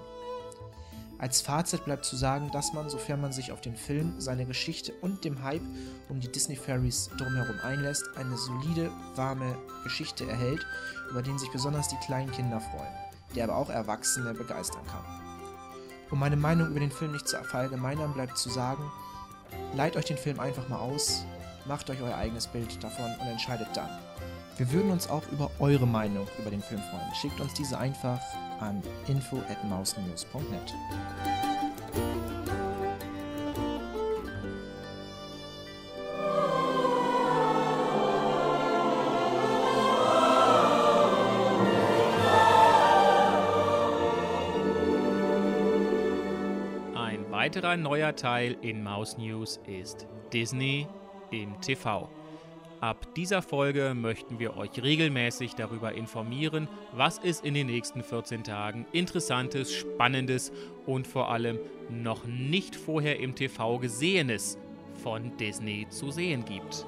Als 1.19 1.41
Fazit 1.41 1.85
bleibt 1.85 2.05
zu 2.05 2.15
sagen, 2.15 2.51
dass 2.51 2.73
man, 2.73 2.89
sofern 2.89 3.21
man 3.21 3.31
sich 3.31 3.51
auf 3.51 3.61
den 3.61 3.75
Film, 3.75 4.19
seine 4.19 4.45
Geschichte 4.45 4.93
und 5.01 5.23
dem 5.23 5.43
Hype 5.43 5.63
um 6.09 6.19
die 6.19 6.31
Disney 6.31 6.55
Fairies 6.55 7.09
drumherum 7.17 7.59
einlässt, 7.63 8.03
eine 8.15 8.37
solide, 8.37 8.91
warme 9.15 9.57
Geschichte 9.83 10.29
erhält, 10.29 10.65
über 11.09 11.23
den 11.23 11.39
sich 11.39 11.51
besonders 11.51 11.87
die 11.87 11.97
kleinen 12.05 12.31
Kinder 12.31 12.59
freuen, 12.59 12.93
der 13.35 13.45
aber 13.45 13.55
auch 13.55 13.69
Erwachsene 13.69 14.33
begeistern 14.33 14.85
kann. 14.87 15.05
Um 16.09 16.19
meine 16.19 16.37
Meinung 16.37 16.69
über 16.69 16.79
den 16.79 16.91
Film 16.91 17.11
nicht 17.11 17.27
zu 17.27 17.37
verallgemeinern, 17.43 18.13
bleibt 18.13 18.37
zu 18.37 18.49
sagen, 18.49 18.83
leiht 19.75 19.95
euch 19.95 20.05
den 20.05 20.17
Film 20.17 20.39
einfach 20.39 20.69
mal 20.69 20.79
aus, 20.79 21.25
macht 21.65 21.89
euch 21.89 22.01
euer 22.01 22.15
eigenes 22.15 22.47
Bild 22.47 22.81
davon 22.83 23.13
und 23.19 23.27
entscheidet 23.27 23.67
dann. 23.73 23.89
Wir 24.57 24.71
würden 24.71 24.91
uns 24.91 25.09
auch 25.09 25.27
über 25.31 25.51
eure 25.59 25.85
Meinung 25.85 26.27
über 26.39 26.49
den 26.49 26.61
Film 26.61 26.81
freuen. 26.81 27.13
Schickt 27.13 27.39
uns 27.39 27.53
diese 27.53 27.77
einfach 27.77 28.19
an 28.59 28.81
info 29.07 29.37
weiterer 47.47 47.77
neuer 47.77 48.13
Teil 48.13 48.57
in 48.62 48.83
Maus 48.83 49.17
News 49.17 49.62
ist 49.67 50.05
Disney 50.33 50.86
im 51.31 51.62
TV. 51.62 52.10
Ab 52.81 53.07
dieser 53.15 53.41
Folge 53.41 53.93
möchten 53.95 54.38
wir 54.38 54.57
euch 54.57 54.83
regelmäßig 54.83 55.55
darüber 55.55 55.93
informieren, 55.93 56.67
was 56.91 57.21
es 57.23 57.39
in 57.39 57.53
den 57.53 57.67
nächsten 57.67 58.03
14 58.03 58.43
Tagen 58.43 58.86
Interessantes, 58.91 59.73
Spannendes 59.73 60.51
und 60.86 61.07
vor 61.07 61.31
allem 61.31 61.57
noch 61.89 62.25
nicht 62.25 62.75
vorher 62.75 63.17
im 63.21 63.33
TV 63.33 63.79
Gesehenes 63.79 64.57
von 65.01 65.38
Disney 65.38 65.88
zu 65.89 66.12
sehen 66.12 66.43
gibt. 66.43 66.86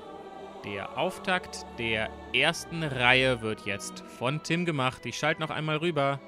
Der 0.65 0.97
Auftakt 0.97 1.65
der 1.77 2.09
ersten 2.33 2.83
Reihe 2.83 3.41
wird 3.41 3.65
jetzt 3.65 4.01
von 4.01 4.43
Tim 4.43 4.65
gemacht. 4.65 5.05
Ich 5.05 5.17
schalte 5.17 5.39
noch 5.39 5.51
einmal 5.51 5.77
rüber. 5.77 6.19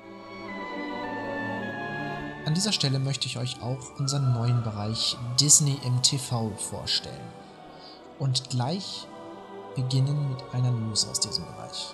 An 2.43 2.55
dieser 2.55 2.71
Stelle 2.71 2.97
möchte 2.97 3.27
ich 3.27 3.37
euch 3.37 3.61
auch 3.61 3.99
unseren 3.99 4.33
neuen 4.33 4.63
Bereich 4.63 5.15
Disney 5.39 5.77
im 5.85 6.01
TV 6.01 6.51
vorstellen. 6.57 7.13
Und 8.17 8.49
gleich 8.49 9.07
beginnen 9.75 10.29
mit 10.29 10.43
einer 10.51 10.71
News 10.71 11.07
aus 11.07 11.19
diesem 11.19 11.45
Bereich. 11.45 11.93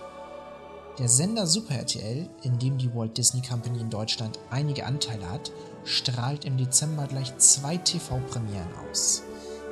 Der 1.00 1.10
Sender 1.10 1.46
Super 1.46 1.76
RTL, 1.76 2.30
in 2.44 2.60
dem 2.60 2.78
die 2.78 2.94
Walt 2.96 3.18
Disney 3.18 3.42
Company 3.42 3.80
in 3.80 3.90
Deutschland 3.90 4.40
einige 4.50 4.86
Anteile 4.86 5.30
hat, 5.30 5.52
strahlt 5.84 6.46
im 6.46 6.58
Dezember 6.58 7.08
gleich 7.08 7.38
zwei 7.38 7.76
TV-Premieren 7.76 8.74
aus. 8.90 9.24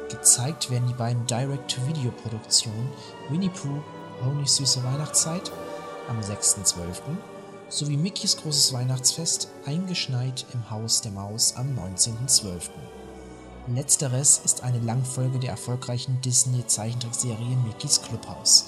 Gezeigt 0.09 0.69
werden 0.69 0.87
die 0.87 0.93
beiden 0.93 1.25
Direct-to-Video-Produktionen 1.25 2.89
Winnie 3.29 3.49
Pooh, 3.49 3.81
Honig 4.23 4.49
süße 4.49 4.83
Weihnachtszeit 4.83 5.51
am 6.09 6.19
6.12. 6.19 7.01
sowie 7.69 7.97
Mickeys 7.97 8.37
großes 8.37 8.73
Weihnachtsfest 8.73 9.49
Eingeschneit 9.65 10.45
im 10.53 10.69
Haus 10.69 11.01
der 11.01 11.11
Maus 11.11 11.55
am 11.55 11.77
19.12. 11.77 12.69
Letzteres 13.67 14.41
ist 14.45 14.63
eine 14.63 14.79
Langfolge 14.79 15.39
der 15.39 15.51
erfolgreichen 15.51 16.21
Disney-Zeichentrickserie 16.21 17.57
Mickeys 17.65 18.01
Clubhouse, 18.01 18.65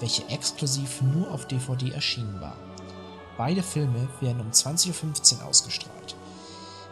welche 0.00 0.26
exklusiv 0.28 1.02
nur 1.02 1.30
auf 1.30 1.46
DVD 1.46 1.90
erschienen 1.90 2.40
war. 2.40 2.56
Beide 3.36 3.62
Filme 3.62 4.08
werden 4.20 4.40
um 4.40 4.50
20.15 4.50 5.38
Uhr 5.38 5.44
ausgestrahlt. 5.44 6.16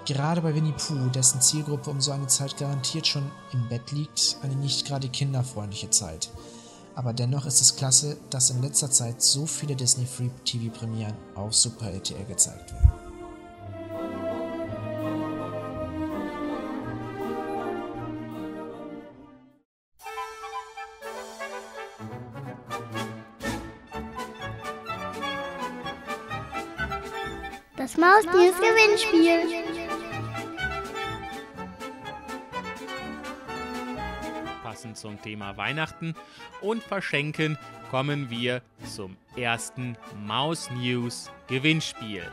Gerade 0.05 0.43
bei 0.43 0.55
Winnie 0.55 0.73
Pooh, 0.73 1.09
dessen 1.09 1.41
Zielgruppe 1.41 1.91
um 1.91 2.01
so 2.01 2.13
eine 2.13 2.29
Zeit 2.29 2.57
garantiert 2.59 3.07
schon 3.07 3.29
im 3.53 3.69
Bett 3.69 3.91
liegt, 3.91 4.37
eine 4.43 4.55
nicht 4.55 4.87
gerade 4.87 5.09
kinderfreundliche 5.09 5.91
Zeit. 5.91 6.31
Aber 6.97 7.13
dennoch 7.13 7.45
ist 7.45 7.61
es 7.61 7.77
klasse, 7.77 8.17
dass 8.31 8.49
in 8.49 8.63
letzter 8.63 8.91
Zeit 8.91 9.21
so 9.21 9.45
viele 9.47 9.77
Disney 9.77 10.07
Free 10.07 10.31
TV 10.47 10.75
Premieren 10.75 11.15
auf 11.35 11.55
Super 11.55 11.91
RTL 11.91 12.25
gezeigt 12.25 12.73
werden. 12.73 12.91
Das 27.77 27.97
Maus-News 27.99 28.57
Gewinnspiel. 28.57 29.86
Zum 35.07 35.23
Thema 35.23 35.57
Weihnachten 35.57 36.17
und 36.61 36.83
Verschenken 36.83 37.57
kommen 37.93 38.29
wir 38.29 38.61
zum 38.85 39.17
ersten 39.37 39.97
Maus 40.27 40.69
News 40.73 41.31
Gewinnspiel. 41.47 42.25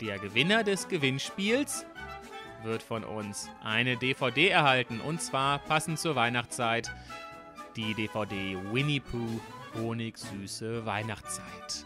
Der 0.00 0.20
Gewinner 0.20 0.62
des 0.62 0.86
Gewinnspiels 0.86 1.84
wird 2.62 2.80
von 2.80 3.02
uns 3.02 3.50
eine 3.64 3.96
DVD 3.96 4.50
erhalten 4.50 5.00
und 5.00 5.20
zwar 5.20 5.58
passend 5.58 5.98
zur 5.98 6.14
Weihnachtszeit 6.14 6.92
die 7.74 7.92
DVD 7.94 8.56
Winnie 8.70 9.00
Pooh 9.00 9.40
Honigsüße 9.74 10.86
Weihnachtszeit. 10.86 11.84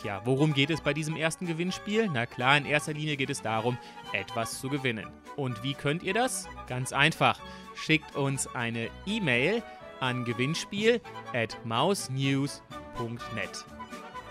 Tja, 0.00 0.20
worum 0.24 0.54
geht 0.54 0.70
es 0.70 0.80
bei 0.80 0.94
diesem 0.94 1.16
ersten 1.16 1.46
Gewinnspiel? 1.46 2.08
Na 2.12 2.24
klar, 2.24 2.56
in 2.56 2.66
erster 2.66 2.92
Linie 2.92 3.16
geht 3.16 3.30
es 3.30 3.42
darum, 3.42 3.76
etwas 4.12 4.60
zu 4.60 4.68
gewinnen. 4.68 5.08
Und 5.34 5.64
wie 5.64 5.74
könnt 5.74 6.04
ihr 6.04 6.14
das? 6.14 6.46
Ganz 6.68 6.92
einfach. 6.92 7.40
Schickt 7.74 8.14
uns 8.14 8.46
eine 8.54 8.90
E-Mail 9.06 9.60
an 9.98 10.24
gewinnspiel 10.24 11.00
at 11.34 11.58
mausnews.net. 11.64 13.64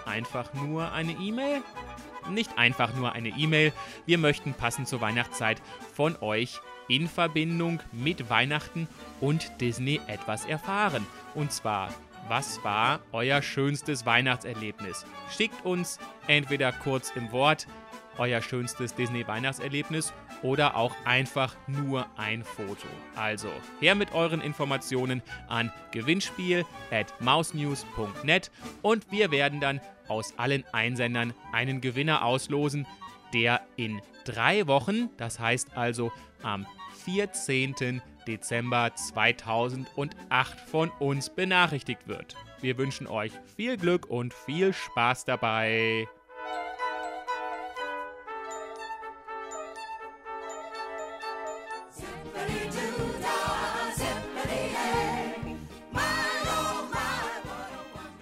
Einfach 0.05 0.53
nur 0.53 0.93
eine 0.93 1.11
E-Mail? 1.11 1.61
Nicht 2.29 2.57
einfach 2.57 2.95
nur 2.95 3.11
eine 3.11 3.29
E-Mail. 3.29 3.73
Wir 4.05 4.17
möchten 4.17 4.53
passend 4.53 4.87
zur 4.87 5.01
Weihnachtszeit 5.01 5.61
von 5.93 6.15
euch 6.21 6.61
in 6.87 7.09
Verbindung 7.09 7.81
mit 7.91 8.29
Weihnachten 8.29 8.87
und 9.19 9.59
Disney 9.59 9.99
etwas 10.07 10.45
erfahren. 10.45 11.05
Und 11.35 11.51
zwar 11.51 11.89
was 12.27 12.63
war 12.63 12.99
euer 13.11 13.41
schönstes 13.41 14.05
Weihnachtserlebnis? 14.05 15.05
Schickt 15.35 15.65
uns 15.65 15.99
entweder 16.27 16.71
kurz 16.71 17.11
im 17.15 17.31
Wort 17.31 17.67
euer 18.17 18.41
schönstes 18.41 18.95
Disney-Weihnachtserlebnis 18.95 20.13
oder 20.41 20.75
auch 20.75 20.95
einfach 21.05 21.55
nur 21.67 22.07
ein 22.17 22.43
Foto. 22.43 22.87
Also 23.15 23.49
her 23.79 23.95
mit 23.95 24.13
euren 24.13 24.41
Informationen 24.41 25.21
an 25.47 25.71
gewinnspiel 25.91 26.65
at 26.91 27.13
mausnews.net 27.21 28.51
und 28.81 29.11
wir 29.11 29.31
werden 29.31 29.59
dann 29.59 29.81
aus 30.07 30.33
allen 30.37 30.63
Einsendern 30.71 31.33
einen 31.51 31.81
Gewinner 31.81 32.23
auslosen, 32.23 32.87
der 33.33 33.61
in 33.75 34.01
drei 34.25 34.67
Wochen, 34.67 35.09
das 35.17 35.39
heißt 35.39 35.75
also 35.75 36.11
am 36.41 36.65
14. 37.05 38.01
Dezember 38.27 38.93
2008 38.93 40.59
von 40.69 40.89
uns 40.99 41.29
benachrichtigt 41.29 42.07
wird. 42.07 42.35
Wir 42.59 42.77
wünschen 42.77 43.07
euch 43.07 43.31
viel 43.55 43.77
Glück 43.77 44.07
und 44.07 44.33
viel 44.33 44.73
Spaß 44.73 45.25
dabei. 45.25 46.07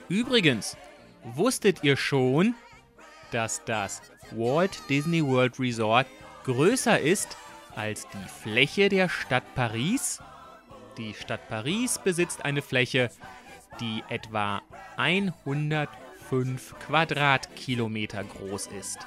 Übrigens, 0.07 0.77
wusstet 1.23 1.83
ihr 1.83 1.97
schon, 1.97 2.53
dass 3.31 3.65
das 3.65 4.01
Walt 4.31 4.81
Disney 4.87 5.25
World 5.25 5.59
Resort 5.59 6.07
größer 6.43 6.99
ist 6.99 7.35
als 7.75 8.07
die 8.09 8.27
Fläche 8.41 8.89
der 8.89 9.09
Stadt 9.09 9.55
Paris? 9.55 10.21
Die 10.97 11.13
Stadt 11.13 11.47
Paris 11.49 11.99
besitzt 12.03 12.45
eine 12.45 12.61
Fläche, 12.61 13.09
die 13.79 14.03
etwa 14.09 14.61
105 14.97 16.75
Quadratkilometer 16.79 18.23
groß 18.23 18.67
ist. 18.67 18.99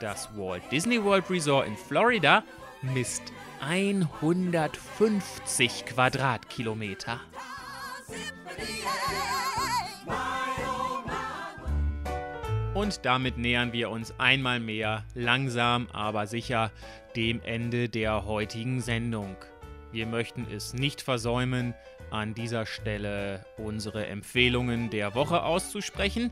Das 0.00 0.36
Walt 0.36 0.62
Disney 0.70 1.02
World 1.02 1.28
Resort 1.30 1.66
in 1.66 1.76
Florida 1.76 2.44
misst 2.82 3.32
150 3.60 5.86
Quadratkilometer. 5.86 7.20
Und 12.74 13.04
damit 13.04 13.38
nähern 13.38 13.72
wir 13.72 13.90
uns 13.90 14.14
einmal 14.18 14.60
mehr 14.60 15.04
langsam, 15.14 15.88
aber 15.92 16.26
sicher 16.26 16.70
dem 17.16 17.40
Ende 17.42 17.88
der 17.88 18.26
heutigen 18.26 18.80
Sendung. 18.80 19.36
Wir 19.92 20.06
möchten 20.06 20.46
es 20.50 20.74
nicht 20.74 21.02
versäumen, 21.02 21.74
an 22.10 22.34
dieser 22.34 22.66
Stelle 22.66 23.44
unsere 23.56 24.06
Empfehlungen 24.06 24.90
der 24.90 25.14
Woche 25.14 25.42
auszusprechen. 25.42 26.30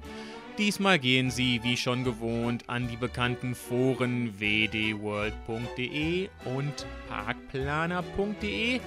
Diesmal 0.59 0.99
gehen 0.99 1.31
Sie 1.31 1.62
wie 1.62 1.77
schon 1.77 2.05
gewohnt 2.05 2.68
an 2.68 2.88
die 2.88 2.97
bekannten 2.97 3.55
Foren 3.55 4.38
wdworld.de 4.38 6.29
und 6.45 6.87
parkplaner.de. 7.09 8.81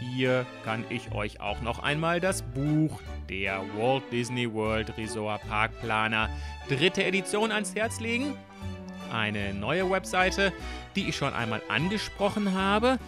Hier 0.00 0.46
kann 0.64 0.84
ich 0.90 1.12
euch 1.12 1.40
auch 1.40 1.60
noch 1.60 1.80
einmal 1.80 2.20
das 2.20 2.42
Buch 2.42 3.00
der 3.28 3.62
Walt 3.76 4.04
Disney 4.12 4.52
World 4.52 4.96
Resort 4.96 5.42
Parkplaner 5.48 6.30
dritte 6.68 7.02
Edition 7.04 7.50
ans 7.50 7.74
Herz 7.74 7.98
legen. 7.98 8.34
Eine 9.12 9.54
neue 9.54 9.88
Webseite, 9.90 10.52
die 10.96 11.08
ich 11.08 11.16
schon 11.16 11.32
einmal 11.32 11.62
angesprochen 11.68 12.54
habe, 12.54 12.98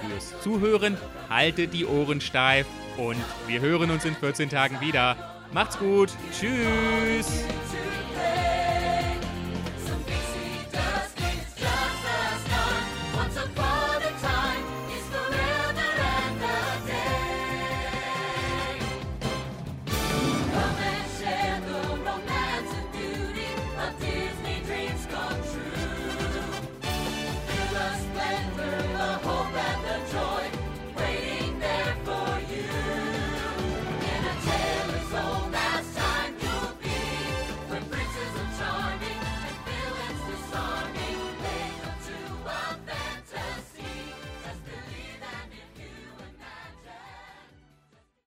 fürs 0.00 0.40
Zuhören. 0.42 0.96
Haltet 1.28 1.72
die 1.72 1.86
Ohren 1.86 2.20
steif 2.20 2.66
und 2.96 3.16
wir 3.46 3.60
hören 3.60 3.90
uns 3.90 4.04
in 4.04 4.14
14 4.14 4.48
Tagen 4.48 4.80
wieder. 4.80 5.16
Macht's 5.52 5.78
gut. 5.78 6.10
Tschüss. 6.32 7.44